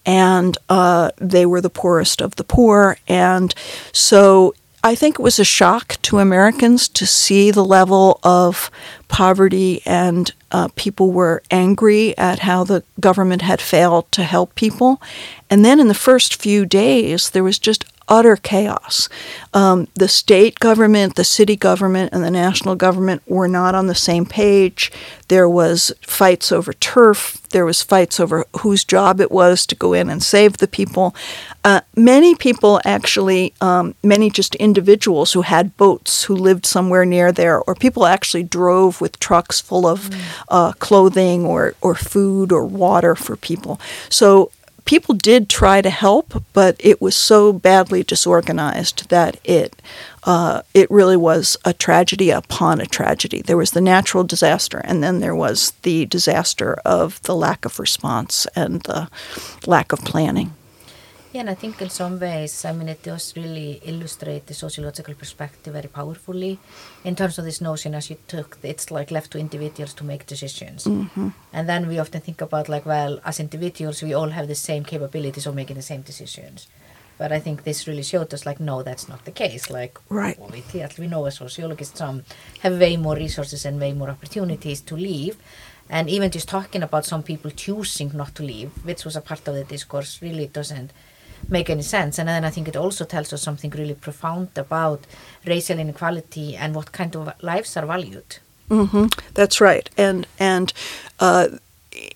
[0.06, 2.98] and uh, they were the poorest of the poor.
[3.08, 3.54] And
[3.94, 8.72] so I think it was a shock to Americans to see the level of
[9.08, 15.02] poverty, and uh, people were angry at how the government had failed to help people.
[15.50, 19.10] And then in the first few days, there was just utter chaos.
[19.54, 23.96] Um, the state government, the city government, and the national government were not on the
[23.96, 24.92] same page.
[25.28, 27.42] There was fights over turf.
[27.50, 31.16] There was fights over whose job it was to go in and save the people.
[31.64, 37.32] Uh, many people actually, um, many just individuals who had boats who lived somewhere near
[37.32, 40.22] there, or people actually drove with trucks full of mm.
[40.50, 43.80] uh, clothing or, or food or water for people.
[44.10, 44.52] So
[44.88, 49.80] people did try to help, but it was so badly disorganized that it
[50.24, 53.42] uh, it really was a tragedy upon a tragedy.
[53.42, 57.80] There was the natural disaster, and then there was the disaster of the lack of
[57.80, 59.10] response and the
[59.66, 60.54] lack of planning.
[61.38, 65.74] And I think in some ways, I mean, it does really illustrate the sociological perspective
[65.74, 66.60] very powerfully
[67.04, 70.26] in terms of this notion as you took, it's like left to individuals to make
[70.26, 70.86] decisions.
[70.86, 71.30] Mm-hmm.
[71.54, 74.84] And then we often think about like, well, as individuals, we all have the same
[74.84, 76.68] capabilities of making the same decisions.
[77.18, 79.70] But I think this really showed us like, no, that's not the case.
[79.70, 80.40] Like, right.
[80.52, 80.64] we,
[81.00, 82.24] we know as sociologists, some
[82.60, 85.38] have way more resources and way more opportunities to leave.
[85.90, 89.48] And even just talking about some people choosing not to leave, which was a part
[89.48, 90.92] of the discourse, really doesn't
[91.50, 92.20] make any sense.
[92.20, 95.06] And then I think it also tells us something really profound about
[95.46, 98.38] racial inequality and what kind of lives are valued.
[98.70, 99.06] Mm-hmm.
[99.34, 99.90] That's right.
[99.98, 100.74] And and
[101.20, 101.48] uh,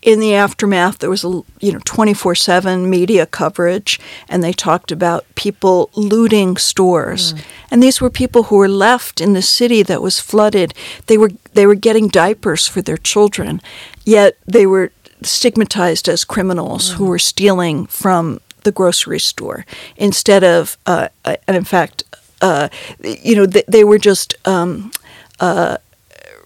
[0.02, 4.54] in the aftermath, there was a you know twenty four seven media coverage, and they
[4.54, 7.44] talked about people looting stores, mm.
[7.72, 10.74] and these were people who were left in the city that was flooded.
[11.08, 13.62] They were they were getting diapers for their children,
[14.04, 14.92] yet they were
[15.24, 16.94] stigmatized as criminals mm.
[16.96, 22.04] who were stealing from the grocery store instead of, uh, uh, and in fact,
[22.42, 22.70] uh,
[23.04, 24.92] you know, they, they were just um,
[25.40, 25.78] uh,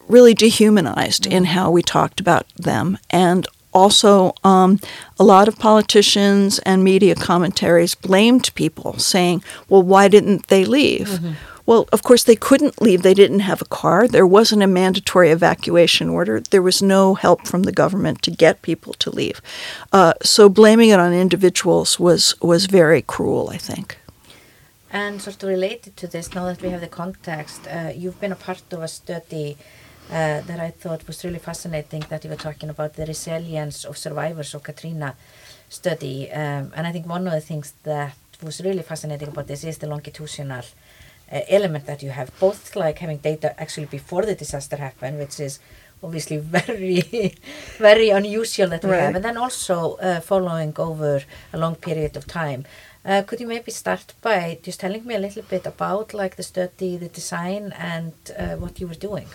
[0.08, 2.98] really dehumanized in how we talked about them.
[3.10, 4.80] And also, um,
[5.18, 11.08] a lot of politicians and media commentaries blamed people, saying, well, why didn't they leave?
[11.08, 11.32] Mm-hmm.
[11.66, 13.02] Well, of course, they couldn't leave.
[13.02, 14.06] They didn't have a car.
[14.06, 16.40] There wasn't a mandatory evacuation order.
[16.40, 19.42] There was no help from the government to get people to leave.
[19.92, 23.98] Uh, so blaming it on individuals was, was very cruel, I think.
[24.92, 28.32] And sort of related to this, now that we have the context, uh, you've been
[28.32, 29.58] a part of a study
[30.08, 33.98] uh, that I thought was really fascinating that you were talking about the resilience of
[33.98, 35.16] survivors of Katrina
[35.68, 36.30] study.
[36.30, 39.78] Um, and I think one of the things that was really fascinating about this is
[39.78, 40.62] the longitudinal
[41.30, 45.40] uh, element that you have, both like having data actually before the disaster happened, which
[45.40, 45.58] is
[46.02, 47.34] obviously very,
[47.78, 49.00] very unusual that we right.
[49.00, 52.64] have, and then also uh, following over a long period of time.
[53.04, 56.42] Uh, could you maybe start by just telling me a little bit about like the
[56.42, 59.28] study, the design, and uh, what you were doing?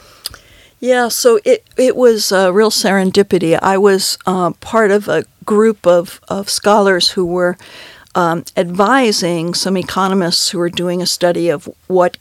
[0.82, 3.58] Yeah, so it it was a real serendipity.
[3.62, 7.58] I was uh, part of a group of, of scholars who were
[8.16, 12.18] um, advising some economists who were doing a study of what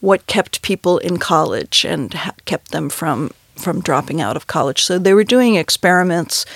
[0.00, 4.82] what kept people in college and ha- kept them from from dropping out of college.
[4.82, 6.46] So they were doing experiments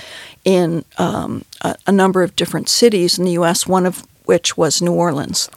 [0.45, 3.67] in um, a, a, number of different cities in the U.S.
[3.67, 5.51] One of which was New Orleans.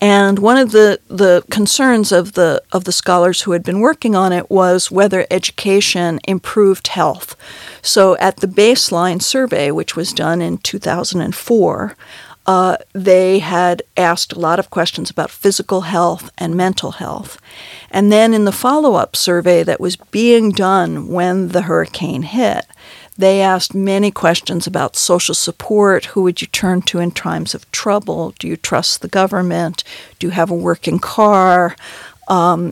[0.00, 4.14] And one of the, the concerns of the of the scholars who had been working
[4.14, 7.36] on it was whether education improved health.
[7.82, 11.96] So at the baseline survey, which was done in 2004,
[12.48, 17.38] uh, they had asked a lot of questions about physical health and mental health.
[17.90, 22.64] And then in the follow up survey that was being done when the hurricane hit,
[23.18, 26.06] they asked many questions about social support.
[26.06, 28.32] Who would you turn to in times of trouble?
[28.38, 29.84] Do you trust the government?
[30.18, 31.76] Do you have a working car?
[32.28, 32.70] Um,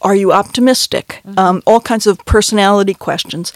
[0.00, 1.20] are you optimistic?
[1.26, 1.38] Mm-hmm.
[1.38, 3.52] Um, all kinds of personality questions.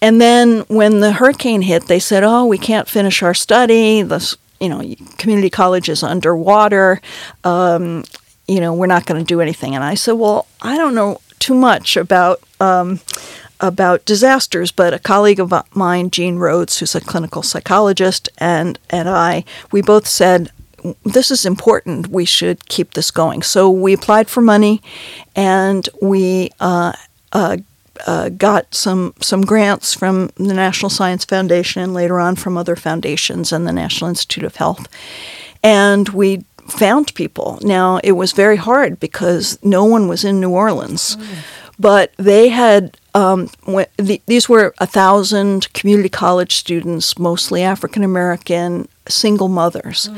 [0.00, 4.02] And then when the hurricane hit, they said, "Oh, we can't finish our study.
[4.02, 4.82] The you know,
[5.18, 7.00] community college is underwater.
[7.44, 8.04] Um,
[8.48, 9.74] you know, we're not going to do anything.
[9.74, 13.00] And I said, well, I don't know too much about um,
[13.60, 19.08] about disasters, but a colleague of mine, Jean Rhodes, who's a clinical psychologist, and and
[19.08, 20.50] I, we both said
[21.04, 22.08] this is important.
[22.08, 23.42] We should keep this going.
[23.42, 24.82] So we applied for money,
[25.34, 26.92] and we uh,
[27.32, 27.58] uh,
[28.06, 32.76] uh, got some some grants from the National Science Foundation and later on from other
[32.76, 34.88] foundations and the National Institute of Health,
[35.62, 37.58] and we found people.
[37.62, 41.16] Now, it was very hard because no one was in New Orleans,
[41.78, 42.96] but they had.
[43.14, 43.48] Um,
[43.96, 50.10] the, these were a thousand community college students, mostly African American, single mothers,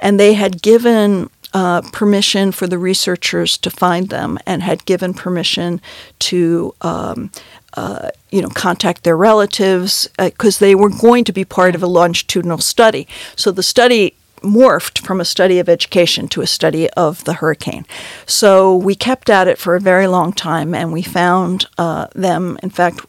[0.00, 5.14] and they had given uh, permission for the researchers to find them and had given
[5.14, 5.80] permission
[6.18, 7.30] to um,
[7.74, 11.86] uh, you know contact their relatives because they were going to be part of a
[11.86, 13.06] longitudinal study.
[13.36, 17.86] So the study morphed from a study of education to a study of the hurricane.
[18.26, 22.58] So we kept at it for a very long time and we found uh, them.
[22.62, 23.00] In fact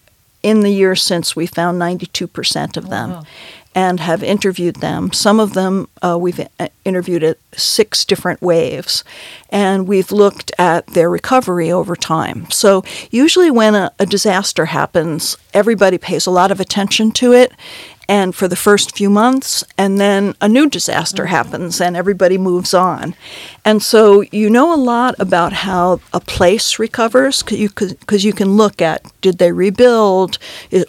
[0.43, 3.11] in the years since we found 92% of them.
[3.11, 3.23] Wow.
[3.77, 5.13] And have interviewed them.
[5.13, 9.03] Some of them uh, we've uh, interviewed at six different waves,
[9.49, 12.49] and we've looked at their recovery over time.
[12.49, 17.51] So, usually, when a, a disaster happens, everybody pays a lot of attention to it.
[18.09, 21.31] And for the first few months, and then a new disaster mm-hmm.
[21.31, 23.15] happens and everybody moves on.
[23.65, 28.81] And so you know a lot about how a place recovers because you, can look
[28.81, 30.37] at did they rebuild,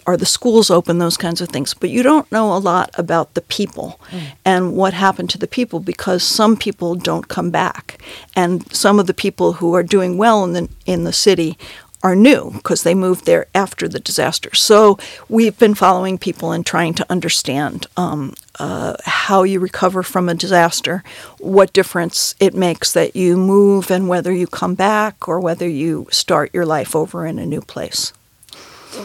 [0.05, 1.73] are the schools open, those kinds of things.
[1.73, 4.21] But you don't know a lot about the people mm.
[4.45, 8.01] and what happened to the people because some people don't come back.
[8.35, 11.57] And some of the people who are doing well in the, in the city
[12.01, 14.53] are new because they moved there after the disaster.
[14.55, 14.97] So
[15.27, 20.35] we've been following people and trying to understand um, uh, how you recover from a
[20.35, 21.03] disaster,
[21.39, 26.07] what difference it makes that you move, and whether you come back or whether you
[26.11, 28.13] start your life over in a new place.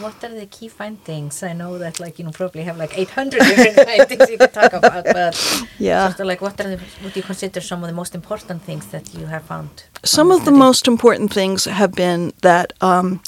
[0.01, 1.43] What are the key findings?
[1.43, 4.73] I know that like you know probably have like 800 different findings you could talk
[4.73, 5.35] about, but
[5.79, 6.07] Yeah.
[6.07, 8.87] just like what are the, what do you consider some of the most important things
[8.87, 9.83] that you have found?
[10.03, 13.21] Some of the most important things have been that um,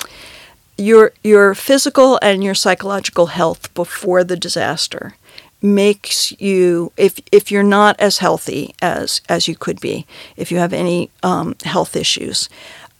[0.77, 5.15] your your physical and your psychological health before the disaster
[5.61, 10.05] makes you if if you're not as healthy as as you could be
[10.35, 12.47] if you have any um, health issues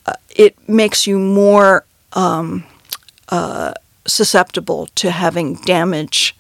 [0.08, 2.64] uh, it makes you more um,
[3.30, 3.74] uh,
[4.06, 6.36] susceptible to having damage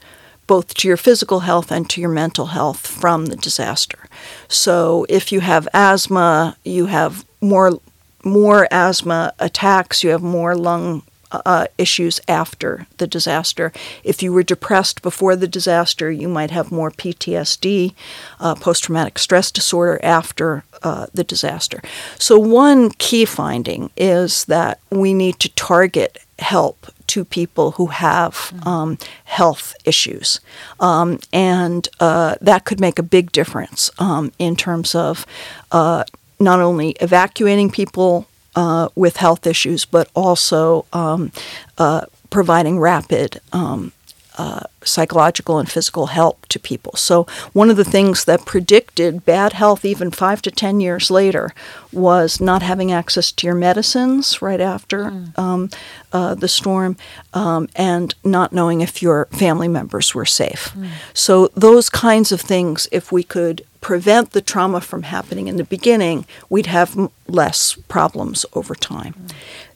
[0.47, 4.07] both to your physical health and to your mental health from the disaster.
[4.47, 7.79] So if you have asthma, you have more
[8.23, 13.71] more asthma attacks, you have more lung uh, issues after the disaster.
[14.03, 17.93] If you were depressed before the disaster, you might have more PTSD,
[18.39, 21.81] uh, post traumatic stress disorder, after uh, the disaster.
[22.17, 28.53] So, one key finding is that we need to target help to people who have
[28.65, 30.39] um, health issues.
[30.79, 35.25] Um, and uh, that could make a big difference um, in terms of
[35.71, 36.03] uh,
[36.39, 41.31] not only evacuating people uh, with health issues, but also um,
[41.77, 42.01] uh,
[42.31, 43.91] providing rapid um,
[44.37, 46.93] uh, psychological and physical help to people.
[46.95, 51.53] So, one of the things that predicted bad health even five to ten years later
[51.91, 55.69] was not having access to your medicines right after um,
[56.13, 56.97] uh, the storm
[57.33, 60.73] um, and not knowing if your family members were safe.
[61.13, 65.63] So, those kinds of things, if we could prevent the trauma from happening in the
[65.63, 69.13] beginning, we'd have m- less problems over time.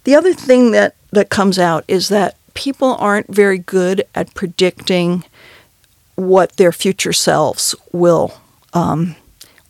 [0.03, 5.24] The other thing that, that comes out is that people aren't very good at predicting
[6.16, 8.34] what their future selves will
[8.74, 9.16] um,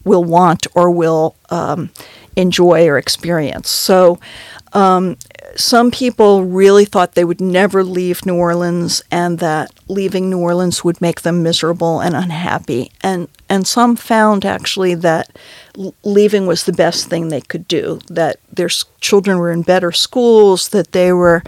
[0.04, 1.90] will want or will um,
[2.36, 3.70] enjoy or experience.
[3.70, 4.20] So
[4.74, 5.18] um,
[5.56, 10.84] some people really thought they would never leave New Orleans and that leaving New Orleans
[10.84, 12.92] would make them miserable and unhappy.
[13.02, 15.38] And and some found actually that
[16.04, 18.00] leaving was the best thing they could do.
[18.08, 18.70] That their
[19.02, 20.70] children were in better schools.
[20.70, 21.44] That they were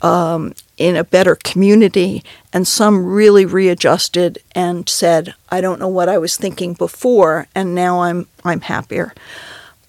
[0.00, 2.22] um, in a better community.
[2.52, 7.74] And some really readjusted and said, "I don't know what I was thinking before, and
[7.74, 9.14] now I'm I'm happier."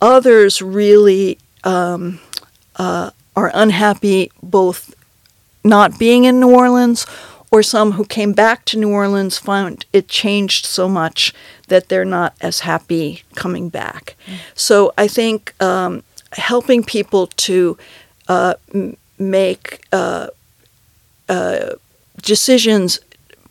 [0.02, 2.20] Others really um,
[2.76, 4.94] uh, are unhappy both
[5.64, 7.06] not being in New Orleans
[7.52, 11.34] or some who came back to New Orleans found it changed so much
[11.68, 14.16] that they're not as happy coming back.
[14.56, 17.78] So I think um, helping people to
[18.28, 20.28] uh, m- make uh,
[21.30, 21.71] uh,
[22.21, 22.99] decisions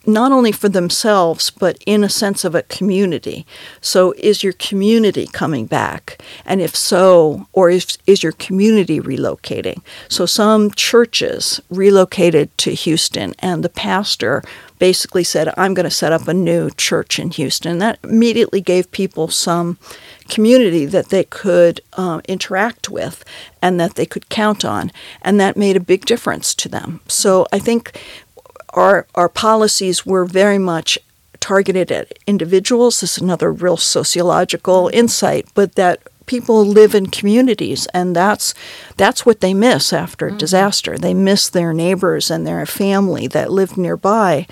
[0.06, 3.46] not only for themselves, but in a sense of a community.
[3.80, 6.20] So, is your community coming back?
[6.44, 9.82] And if so, or is, is your community relocating?
[10.08, 14.42] So, some churches relocated to Houston, and the pastor
[14.78, 17.78] basically said, I'm going to set up a new church in Houston.
[17.78, 19.78] That immediately gave people some
[20.34, 23.24] community that they could uh, interact with
[23.60, 24.90] and that they could count on.
[25.20, 27.00] And that made a big difference to them.
[27.06, 28.00] So, I think
[28.70, 30.98] our our policies were very much
[31.40, 33.00] targeted at individuals.
[33.00, 38.54] This is another real sociological insight, but that people live in communities and that's
[38.96, 40.96] that's what they miss after a disaster.
[40.96, 44.46] They miss their neighbors and their family that live nearby.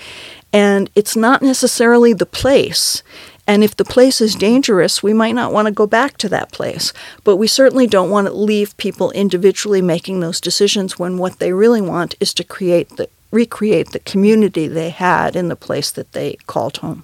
[0.53, 3.03] And it's not necessarily the place.
[3.47, 6.51] And if the place is dangerous, we might not want to go back to that
[6.51, 6.93] place.
[7.23, 11.51] But we certainly don't want to leave people individually making those decisions when what they
[11.51, 16.11] really want is to create the recreate the community they had in the place that
[16.11, 17.03] they called home.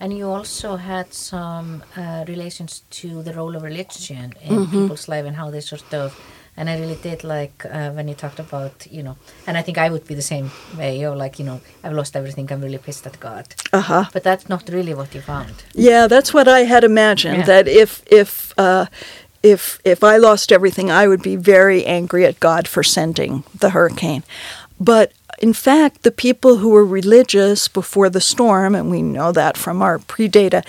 [0.00, 5.26] And you also had some uh, relations to the role of religion in people's life
[5.26, 6.18] and how they sort of,
[6.60, 9.78] and I really did like uh, when you talked about, you know, and I think
[9.78, 12.76] I would be the same way, you're like, you know, I've lost everything, I'm really
[12.76, 13.46] pissed at God.
[13.72, 14.04] Uh huh.
[14.12, 15.54] But that's not really what you found.
[15.72, 17.38] Yeah, that's what I had imagined.
[17.38, 17.46] Yeah.
[17.46, 18.86] That if if uh,
[19.42, 23.70] if if I lost everything, I would be very angry at God for sending the
[23.70, 24.22] hurricane.
[24.78, 29.56] But in fact, the people who were religious before the storm, and we know that
[29.56, 30.62] from our pre-data,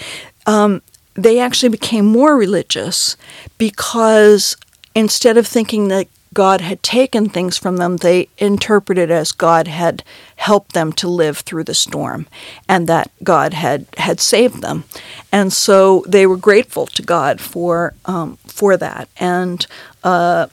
[0.45, 0.81] um,
[1.15, 3.17] they actually became more religious
[3.57, 4.55] because
[4.95, 10.03] instead of thinking that God had taken things from them, they interpreted as God had
[10.37, 12.27] helped them to live through the storm
[12.69, 14.85] and that God had, had saved them.
[15.31, 19.09] And so they were grateful to God for, um, for that.
[19.17, 19.65] And,
[20.05, 20.47] uh,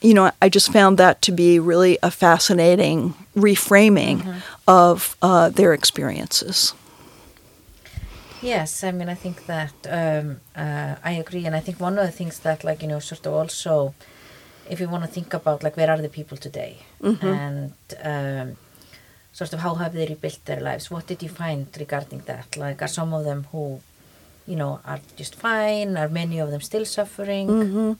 [0.00, 5.72] you know, I just found that to be really a fascinating reframing of uh, their
[5.72, 6.74] experiences.
[8.44, 12.04] Yes, I mean, I think that um, uh, I agree, and I think one of
[12.04, 13.94] the things that, like, you know, sort of also,
[14.68, 16.76] if you want to think about, like, where are the people today,
[17.22, 17.72] and
[18.02, 18.56] um,
[19.32, 20.90] sort of how have they rebuilt their lives?
[20.90, 22.56] What did you find regarding that?
[22.56, 23.80] Like, are some of them who,
[24.46, 25.96] you know, are just fine?
[25.96, 27.96] Are many of them still suffering?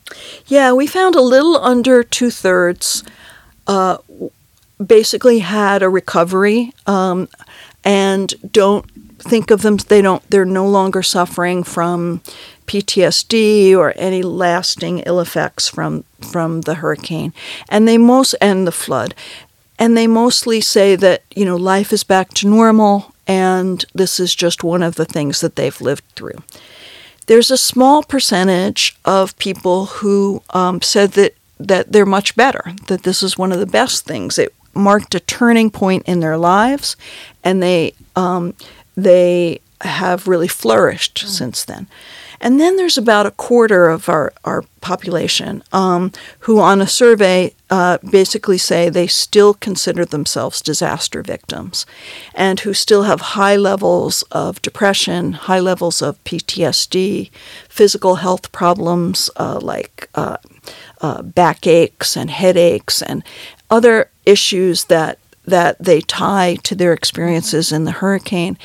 [0.47, 3.03] Yeah, we found a little under two thirds
[3.67, 3.97] uh,
[4.85, 7.29] basically had a recovery um,
[7.83, 8.94] and don't
[9.25, 9.77] think of them.
[9.77, 10.23] They don't.
[10.31, 12.21] They're no longer suffering from
[12.67, 17.33] PTSD or any lasting ill effects from from the hurricane,
[17.69, 19.15] and they most and the flood,
[19.79, 24.35] and they mostly say that you know life is back to normal, and this is
[24.35, 26.43] just one of the things that they've lived through
[27.27, 33.05] there's a small percentage of people who um, said that that they're much better, that
[33.05, 34.39] this is one of the best things.
[34.39, 36.97] It marked a turning point in their lives,
[37.43, 38.55] and they um,
[38.97, 41.87] they have really flourished since then.
[42.41, 47.55] And then there's about a quarter of our, our population um, who, on a survey,
[47.71, 51.87] uh, basically say they still consider themselves disaster victims
[52.35, 57.31] and who still have high levels of depression, high levels of PTSD,
[57.69, 60.37] physical health problems uh, like uh,
[61.01, 63.25] uh, backaches and headaches and
[63.71, 68.57] other issues that that they tie to their experiences in the hurricane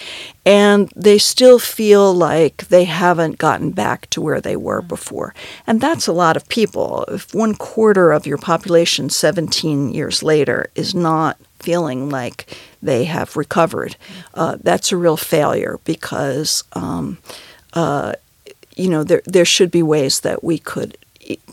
[0.45, 5.33] and they still feel like they haven't gotten back to where they were before.
[5.67, 7.05] And that's a lot of people.
[7.07, 13.35] If one quarter of your population 17 years later is not feeling like they have
[13.35, 13.97] recovered
[14.33, 17.17] uh, that's a real failure because um,
[17.73, 18.13] uh,
[18.75, 20.97] you know there, there should be ways that we could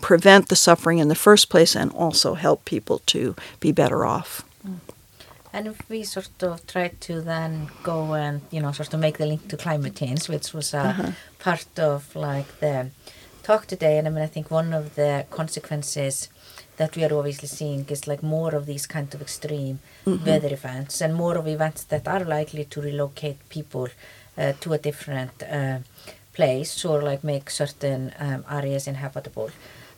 [0.00, 4.45] prevent the suffering in the first place and also help people to be better off
[5.56, 9.16] And if we sort of try to then go and, you know, sort of make
[9.16, 12.90] the link to climate change, which was a part of like the
[13.42, 16.28] talk today, and I mean, I think one of the consequences
[16.76, 21.00] that we are obviously seeing is like more of these kind of extreme weather events
[21.00, 23.88] and more of events that are likely to relocate people
[24.36, 25.78] uh, to a different uh,
[26.36, 29.50] place or like make certain um, areas inhabitable.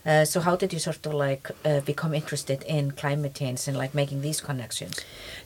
[0.05, 3.77] Uh, so how did you sort of like uh, become interested in climate change and
[3.77, 4.95] like making these connections?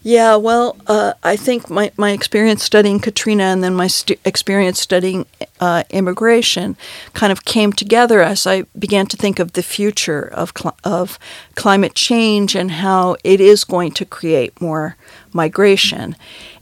[0.03, 3.89] Yeah, well, uh, I think my, my experience studying Katrina and then my
[4.25, 5.25] experience studying
[5.59, 6.75] uh, immigration
[7.13, 11.17] kind of came together as I began to think of the future of, cl- of
[11.55, 14.95] climate change and how it is going to create more
[15.33, 16.15] migration.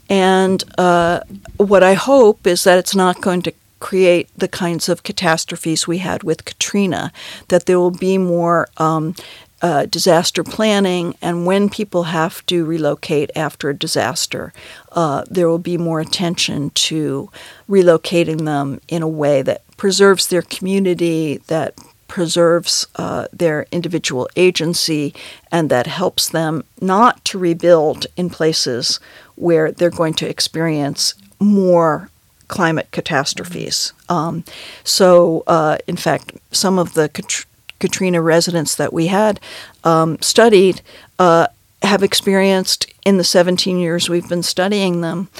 [0.08, 1.20] And uh,
[1.58, 3.52] what I hope is that it's not going to
[3.82, 7.12] create the kinds of catastrophes we had with Katrina,
[7.48, 9.14] that there will be more um,
[9.60, 14.52] uh, disaster planning, and when people have to relocate after a disaster,
[14.92, 17.28] uh, there will be more attention to
[17.68, 21.74] relocating them in a way that preserves their community, that
[22.06, 25.12] preserves uh, their individual agency,
[25.50, 29.00] and that helps them not to rebuild in places
[29.34, 32.10] where they're going to experience more
[32.52, 33.94] climate catastrophes.
[34.10, 34.44] Um,
[34.84, 37.46] so, uh, in fact, some of the Kat-
[37.80, 39.40] Katrina residents that we had
[39.84, 40.82] um, studied
[41.18, 41.46] uh,
[41.82, 45.30] have experienced in the 17 years we've been studying them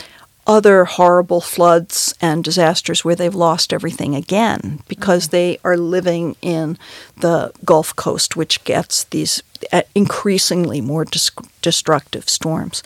[0.47, 6.79] other horrible floods and disasters where they've lost everything again because they are living in
[7.21, 12.83] the Gulf Coast, which gets these uh, increasingly more dis- destructive storms.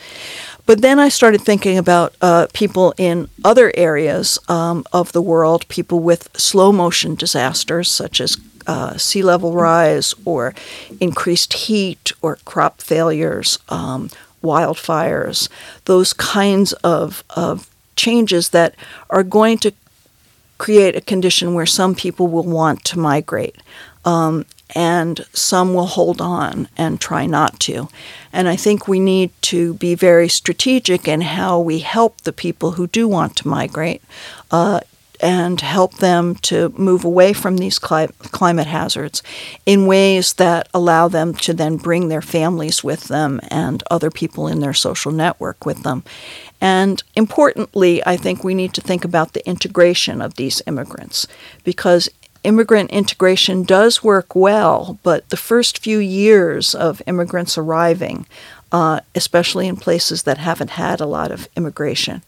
[0.66, 5.66] But then I started thinking about uh, people in other areas um, of the world,
[5.68, 8.36] people with slow motion disasters such as
[8.66, 10.54] uh, sea level rise or
[11.00, 14.10] increased heat or crop failures, um,
[14.42, 15.48] wildfires,
[15.84, 18.74] those kinds of, of changes that
[19.08, 19.72] are going to
[20.58, 23.56] create a condition where some people will want to migrate.
[24.04, 27.88] Um, and some will hold on and try not to.
[28.32, 32.72] And I think we need to be very strategic in how we help the people
[32.72, 34.02] who do want to migrate
[34.50, 34.80] uh,
[35.20, 39.22] and help them to move away from these cli- climate hazards
[39.64, 44.46] in ways that allow them to then bring their families with them and other people
[44.46, 46.02] in their social network with them.
[46.60, 51.26] And importantly, I think we need to think about the integration of these immigrants
[51.64, 52.08] because
[52.46, 58.24] immigrant integration does work well, but the first few years of immigrants arriving,
[58.70, 62.22] uh, especially in places that haven't had a lot of immigration,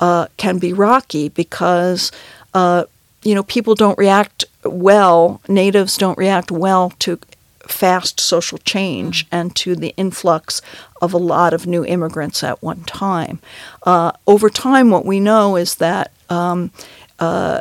[0.00, 2.10] uh, can be rocky because
[2.52, 2.84] uh,
[3.22, 5.40] you know people don't react well.
[5.46, 7.18] Natives don't react well to
[7.60, 9.36] fast social change mm-hmm.
[9.36, 10.60] and to the influx
[11.00, 13.38] of a lot of new immigrants at one time.
[13.84, 16.72] Uh, over time, what we know is that um,
[17.20, 17.60] uh,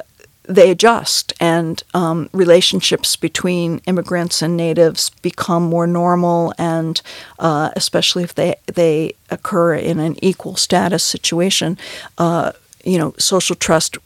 [0.50, 7.02] they adjust and um, relationships between immigrants and natives become more normal and
[7.38, 11.78] uh, especially if they they occur in an equal status situation
[12.18, 12.52] uh,
[12.84, 13.98] you know social trust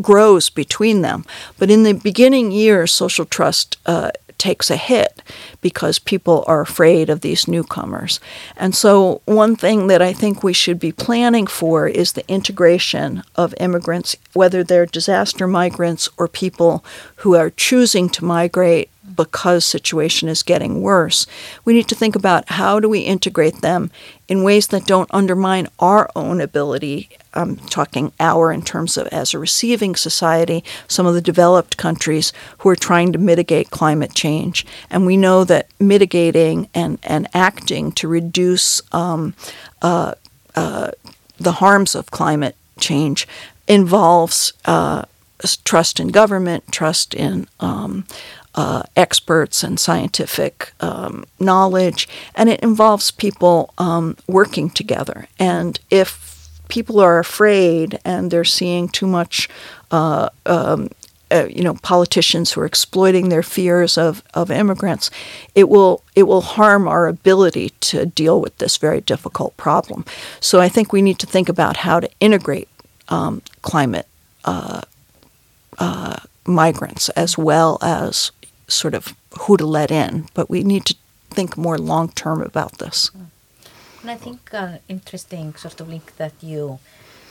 [0.00, 1.24] grows between them.
[1.58, 4.10] But in the beginning years social trust uh,
[4.40, 5.22] takes a hit
[5.60, 8.18] because people are afraid of these newcomers.
[8.56, 13.22] And so, one thing that I think we should be planning for is the integration
[13.36, 16.82] of immigrants, whether they're disaster migrants or people
[17.16, 18.88] who are choosing to migrate
[19.20, 21.26] because situation is getting worse.
[21.66, 23.90] We need to think about how do we integrate them
[24.28, 27.10] in ways that don't undermine our own ability.
[27.34, 32.32] I'm talking our in terms of as a receiving society, some of the developed countries
[32.58, 34.64] who are trying to mitigate climate change.
[34.88, 39.34] And we know that mitigating and, and acting to reduce um,
[39.82, 40.14] uh,
[40.56, 40.92] uh,
[41.38, 43.28] the harms of climate change
[43.68, 45.04] involves uh,
[45.64, 48.06] trust in government, trust in um,
[48.54, 55.28] uh, experts and scientific um, knowledge, and it involves people um, working together.
[55.38, 59.48] And if people are afraid and they're seeing too much,
[59.90, 60.88] uh, um,
[61.32, 65.10] uh, you know, politicians who are exploiting their fears of, of immigrants,
[65.54, 70.04] it will it will harm our ability to deal with this very difficult problem.
[70.40, 72.68] So I think we need to think about how to integrate
[73.08, 74.06] um, climate.
[74.44, 74.80] Uh,
[75.78, 78.32] uh, migrants as well as
[78.72, 80.94] sort of who to let in, but we need to
[81.30, 83.10] think more long term about this.
[84.02, 86.78] And I think an interesting sort of link that you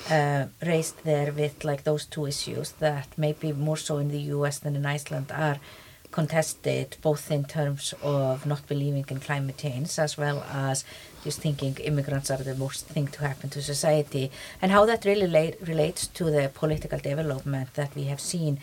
[0.09, 4.59] uh, raised there with like those two issues that maybe more so in the US
[4.59, 5.57] than in Iceland are
[6.11, 10.83] contested both in terms of not believing in climate change as well as
[11.23, 14.31] just thinking immigrants are the worst thing to happen to society
[14.61, 18.59] and how that really relates to the political development that we have seen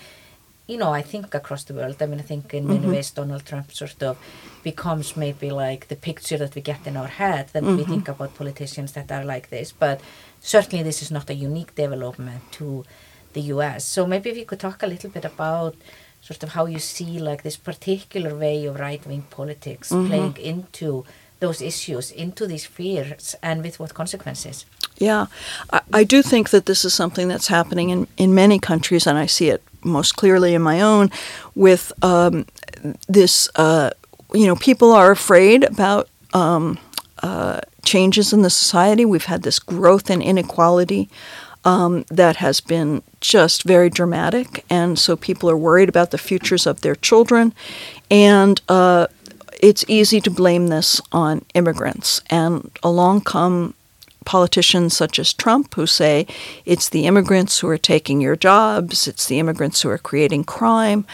[0.67, 2.03] you know, I think across the world.
[2.03, 2.93] I mean, I think in many mm-hmm.
[2.93, 4.19] ways Donald Trump sort of
[4.65, 7.77] becomes maybe like the picture that we get in our head that mm-hmm.
[7.77, 9.73] we think about politicians that are like this.
[9.73, 10.01] But
[10.41, 12.85] certainly, this is not a unique development to
[13.33, 13.85] the U.S.
[13.85, 15.77] So maybe if you could talk a little bit about
[16.21, 20.09] sort of how you see like this particular way of right-wing politics mm-hmm.
[20.09, 21.05] playing into
[21.39, 24.65] those issues, into these fears, and with what consequences.
[24.97, 25.27] Yeah,
[25.71, 29.19] I, I do think that this is something that's happening in, in many countries, and
[29.19, 31.11] I see it most clearly in my own
[31.55, 32.47] with um,
[33.09, 33.49] this.
[33.55, 33.91] Uh,
[34.35, 36.79] you know, people are afraid about um,
[37.23, 39.05] uh, changes in the society.
[39.05, 41.09] We've had this growth in inequality.
[41.65, 44.65] Um, that has been just very dramatic.
[44.71, 47.53] And so people are worried about the futures of their children.
[48.09, 49.09] And uh,
[49.61, 52.21] it's easy to blame this on immigrants.
[52.31, 53.75] And along come
[54.27, 56.27] politicians such as Trump who say
[56.67, 61.07] it's the immigrants who are taking your jobs, it's the immigrants who are creating crime.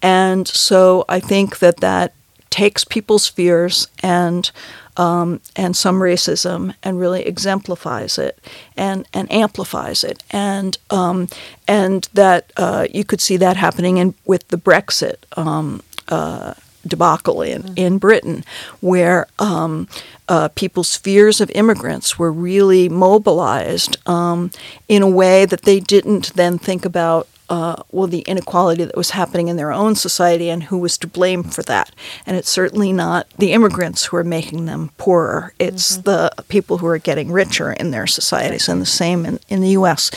[0.00, 2.14] And so I think that that
[2.48, 4.50] takes people's fears and
[4.96, 8.38] um, and some racism and really exemplifies it
[8.76, 10.22] and, and amplifies it.
[10.30, 11.28] And um,
[11.66, 16.54] and that uh, you could see that happening in with the Brexit um, uh,
[16.86, 18.44] debacle in, in Britain,
[18.80, 19.88] where um,
[20.28, 24.50] uh, people's fears of immigrants were really mobilized um,
[24.88, 29.10] in a way that they didn't then think about uh, well, the inequality that was
[29.10, 31.90] happening in their own society and who was to blame for that.
[32.24, 36.02] And it's certainly not the immigrants who are making them poorer, it's mm-hmm.
[36.02, 39.70] the people who are getting richer in their societies, and the same in, in the
[39.70, 40.12] U.S.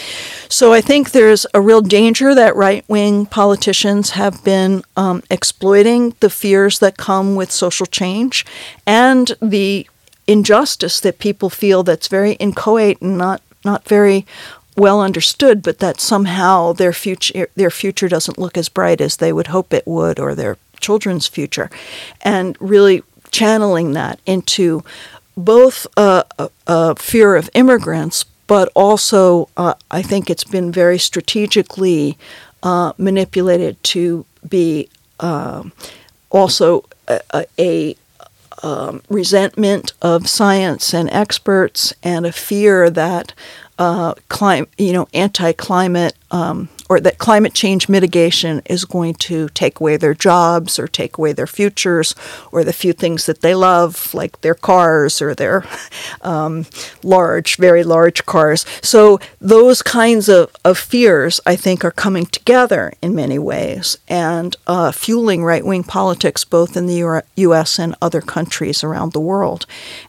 [0.47, 6.15] So I think there's a real danger that right wing politicians have been um, exploiting
[6.19, 8.45] the fears that come with social change
[8.85, 9.87] and the
[10.27, 14.25] injustice that people feel that's very inchoate and not not very
[14.75, 19.33] well understood, but that somehow their future their future doesn't look as bright as they
[19.33, 21.69] would hope it would, or their children's future,
[22.21, 24.83] and really channeling that into
[25.35, 26.23] both a,
[26.95, 32.17] fear of immigrants, but also uh, I think it's been very strategically
[32.61, 35.63] uh, manipulated to be uh,
[36.29, 37.95] also a, a
[38.61, 43.33] um, resentment of science and experts and a fear that
[43.79, 49.79] uh, clim- you know, anti-climate um, or that climate change mitigation is going to take
[49.79, 52.13] away their jobs or take away their futures
[52.51, 55.63] or the few things that they love, like their cars or their
[56.21, 56.65] um,
[57.03, 58.65] large, very large cars.
[58.81, 64.55] So those kinds of, of fears, I think, are coming together in many ways and
[64.67, 67.79] uh, fueling right wing politics both in the U.S.
[67.79, 69.65] and other countries around the world.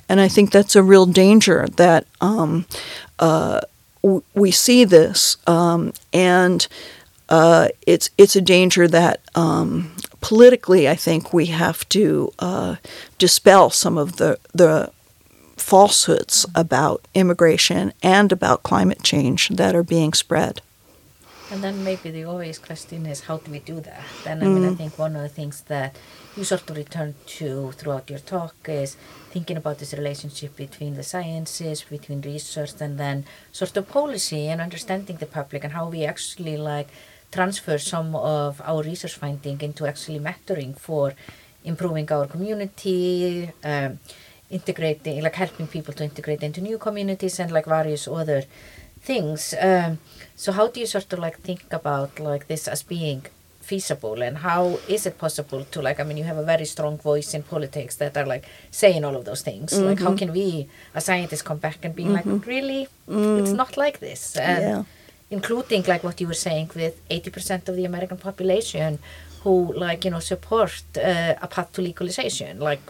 [0.09, 2.67] And I think that's a real danger that um,
[3.19, 3.61] uh,
[4.35, 6.67] we see this, um, and
[7.29, 12.77] uh, it's it's a danger that um, politically, I think we have to uh,
[13.19, 14.91] dispel some of the the
[15.57, 20.61] falsehoods about immigration and about climate change that are being spread.
[21.51, 24.03] And then maybe the obvious question is how do we do that?
[24.25, 24.77] Then I mean I mm.
[24.77, 25.97] think one of the things that
[26.37, 28.97] you sort of return to throughout your talk is
[29.30, 34.61] thinking about this relationship between the sciences, between research, and then sort of policy and
[34.61, 36.89] understanding the public and how we actually like
[37.30, 41.14] transfer some of our research finding into actually mattering for
[41.64, 43.99] improving our community, um,
[44.51, 48.43] integrating, like helping people to integrate into new communities and like various other
[49.01, 49.55] things.
[49.61, 49.99] Um,
[50.35, 53.26] so how do you sort of like think about like this as being
[53.65, 56.97] feasible and how is it possible to like i mean you have a very strong
[56.99, 59.87] voice in politics that are like saying all of those things mm-hmm.
[59.89, 60.17] like how mm-hmm.
[60.17, 62.31] can we as scientists come back and be mm-hmm.
[62.33, 63.41] like really mm.
[63.41, 64.83] it's not like this and yeah.
[65.31, 68.99] including like what you were saying with 80% of the american population
[69.43, 72.83] who like you know support uh, a path to legalization like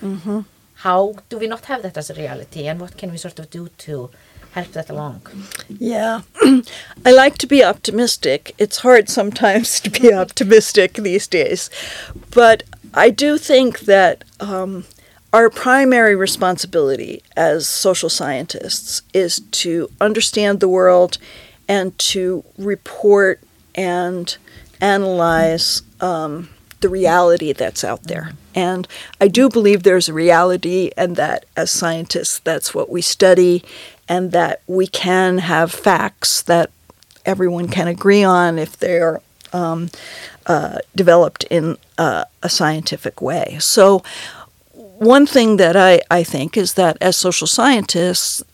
[0.00, 0.40] mm-hmm.
[0.86, 3.50] how do we not have that as a reality and what can we sort of
[3.50, 4.10] do to
[4.52, 5.22] help that along.
[5.68, 6.22] Yeah,
[7.04, 8.54] I like to be optimistic.
[8.58, 11.70] It's hard sometimes to be optimistic these days,
[12.30, 12.62] but
[12.94, 14.84] I do think that um,
[15.32, 21.16] our primary responsibility as social scientists is to understand the world
[21.68, 23.40] and to report
[23.74, 24.36] and
[24.80, 26.50] analyze um,
[26.80, 28.32] the reality that's out there.
[28.54, 28.86] And
[29.20, 33.64] I do believe there's a reality, and that as scientists, that's what we study,
[34.12, 36.70] and that we can have facts that
[37.24, 39.22] everyone can agree on if they're
[39.54, 39.88] um,
[40.46, 43.56] uh, developed in uh, a scientific way.
[43.58, 44.02] So,
[44.98, 48.44] one thing that I, I think is that as social scientists,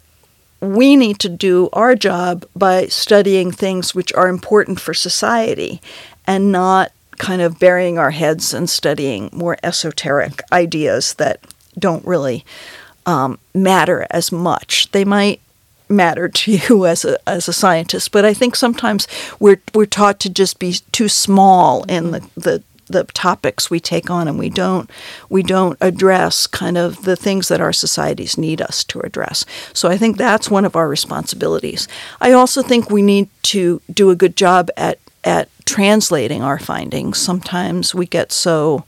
[0.60, 5.80] we need to do our job by studying things which are important for society
[6.24, 11.40] and not kind of burying our heads and studying more esoteric ideas that
[11.76, 12.44] don't really
[13.06, 14.88] um, matter as much.
[14.92, 15.40] They might
[15.88, 19.06] matter to you as a as a scientist, but I think sometimes
[19.38, 24.10] we're we're taught to just be too small in the, the the topics we take
[24.10, 24.90] on and we don't
[25.28, 29.44] we don't address kind of the things that our societies need us to address.
[29.72, 31.86] So I think that's one of our responsibilities.
[32.20, 37.18] I also think we need to do a good job at at translating our findings.
[37.18, 38.84] Sometimes we get so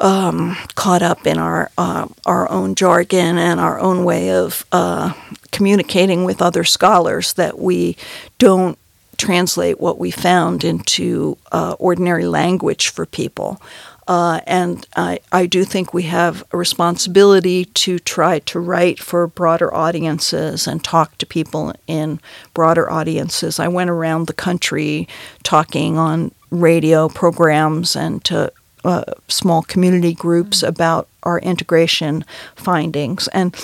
[0.00, 5.12] um, caught up in our uh, our own jargon and our own way of uh,
[5.50, 7.96] communicating with other scholars that we
[8.38, 8.78] don't
[9.16, 13.60] translate what we found into uh, ordinary language for people.
[14.06, 19.26] Uh, and I, I do think we have a responsibility to try to write for
[19.26, 22.18] broader audiences and talk to people in
[22.54, 23.60] broader audiences.
[23.60, 25.06] I went around the country
[25.42, 28.50] talking on radio programs and to
[28.84, 30.68] uh, small community groups mm-hmm.
[30.68, 32.24] about our integration
[32.56, 33.28] findings.
[33.28, 33.54] And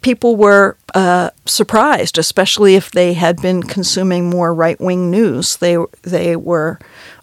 [0.00, 5.56] people were uh, surprised, especially if they had been consuming more right wing news.
[5.56, 6.78] They, they were,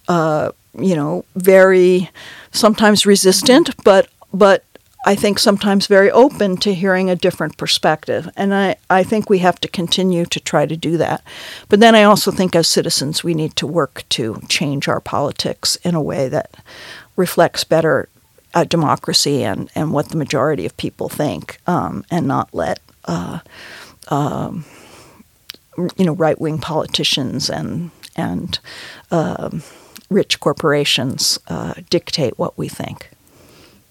[0.07, 2.09] uh, you know, very
[2.51, 4.65] sometimes resistant, but but
[5.07, 8.27] I think sometimes very open to hearing a different perspective.
[8.35, 11.23] And I, I think we have to continue to try to do that.
[11.69, 15.75] But then I also think as citizens we need to work to change our politics
[15.83, 16.55] in a way that
[17.15, 18.09] reflects better
[18.53, 23.39] uh, democracy and, and what the majority of people think, um, and not let uh,
[24.07, 24.65] um,
[25.97, 28.59] you know right wing politicians and and
[29.11, 29.61] um,
[30.09, 33.09] rich corporations uh, dictate what we think.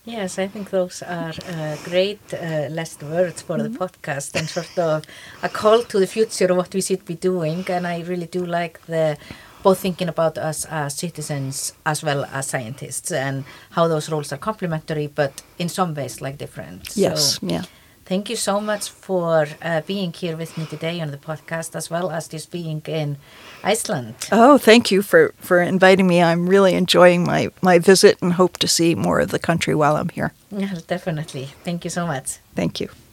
[0.07, 4.79] Yes, I think those are uh, great uh, last words for the podcast and sort
[4.79, 5.03] of
[5.43, 7.65] a call to the future of what we should be doing.
[7.71, 9.17] And I really do like the
[9.65, 14.37] both thinking about us as citizens as well as scientists and how those roles are
[14.51, 16.81] complementary, but in some ways like different.
[16.95, 17.63] Yes, So yeah.
[18.05, 21.89] thank you so much for uh, being here with me today on the podcast, as
[21.91, 23.17] well as just being in
[23.65, 24.15] Iceland.
[24.31, 26.23] Oh, thank you for, for inviting me.
[26.23, 29.97] I'm really enjoying my, my visit and hope to see more of the country while
[29.97, 30.33] I'm here.
[30.51, 31.49] Yeah, definitely.
[31.65, 32.39] Thank you so much.
[32.55, 32.89] Thank you.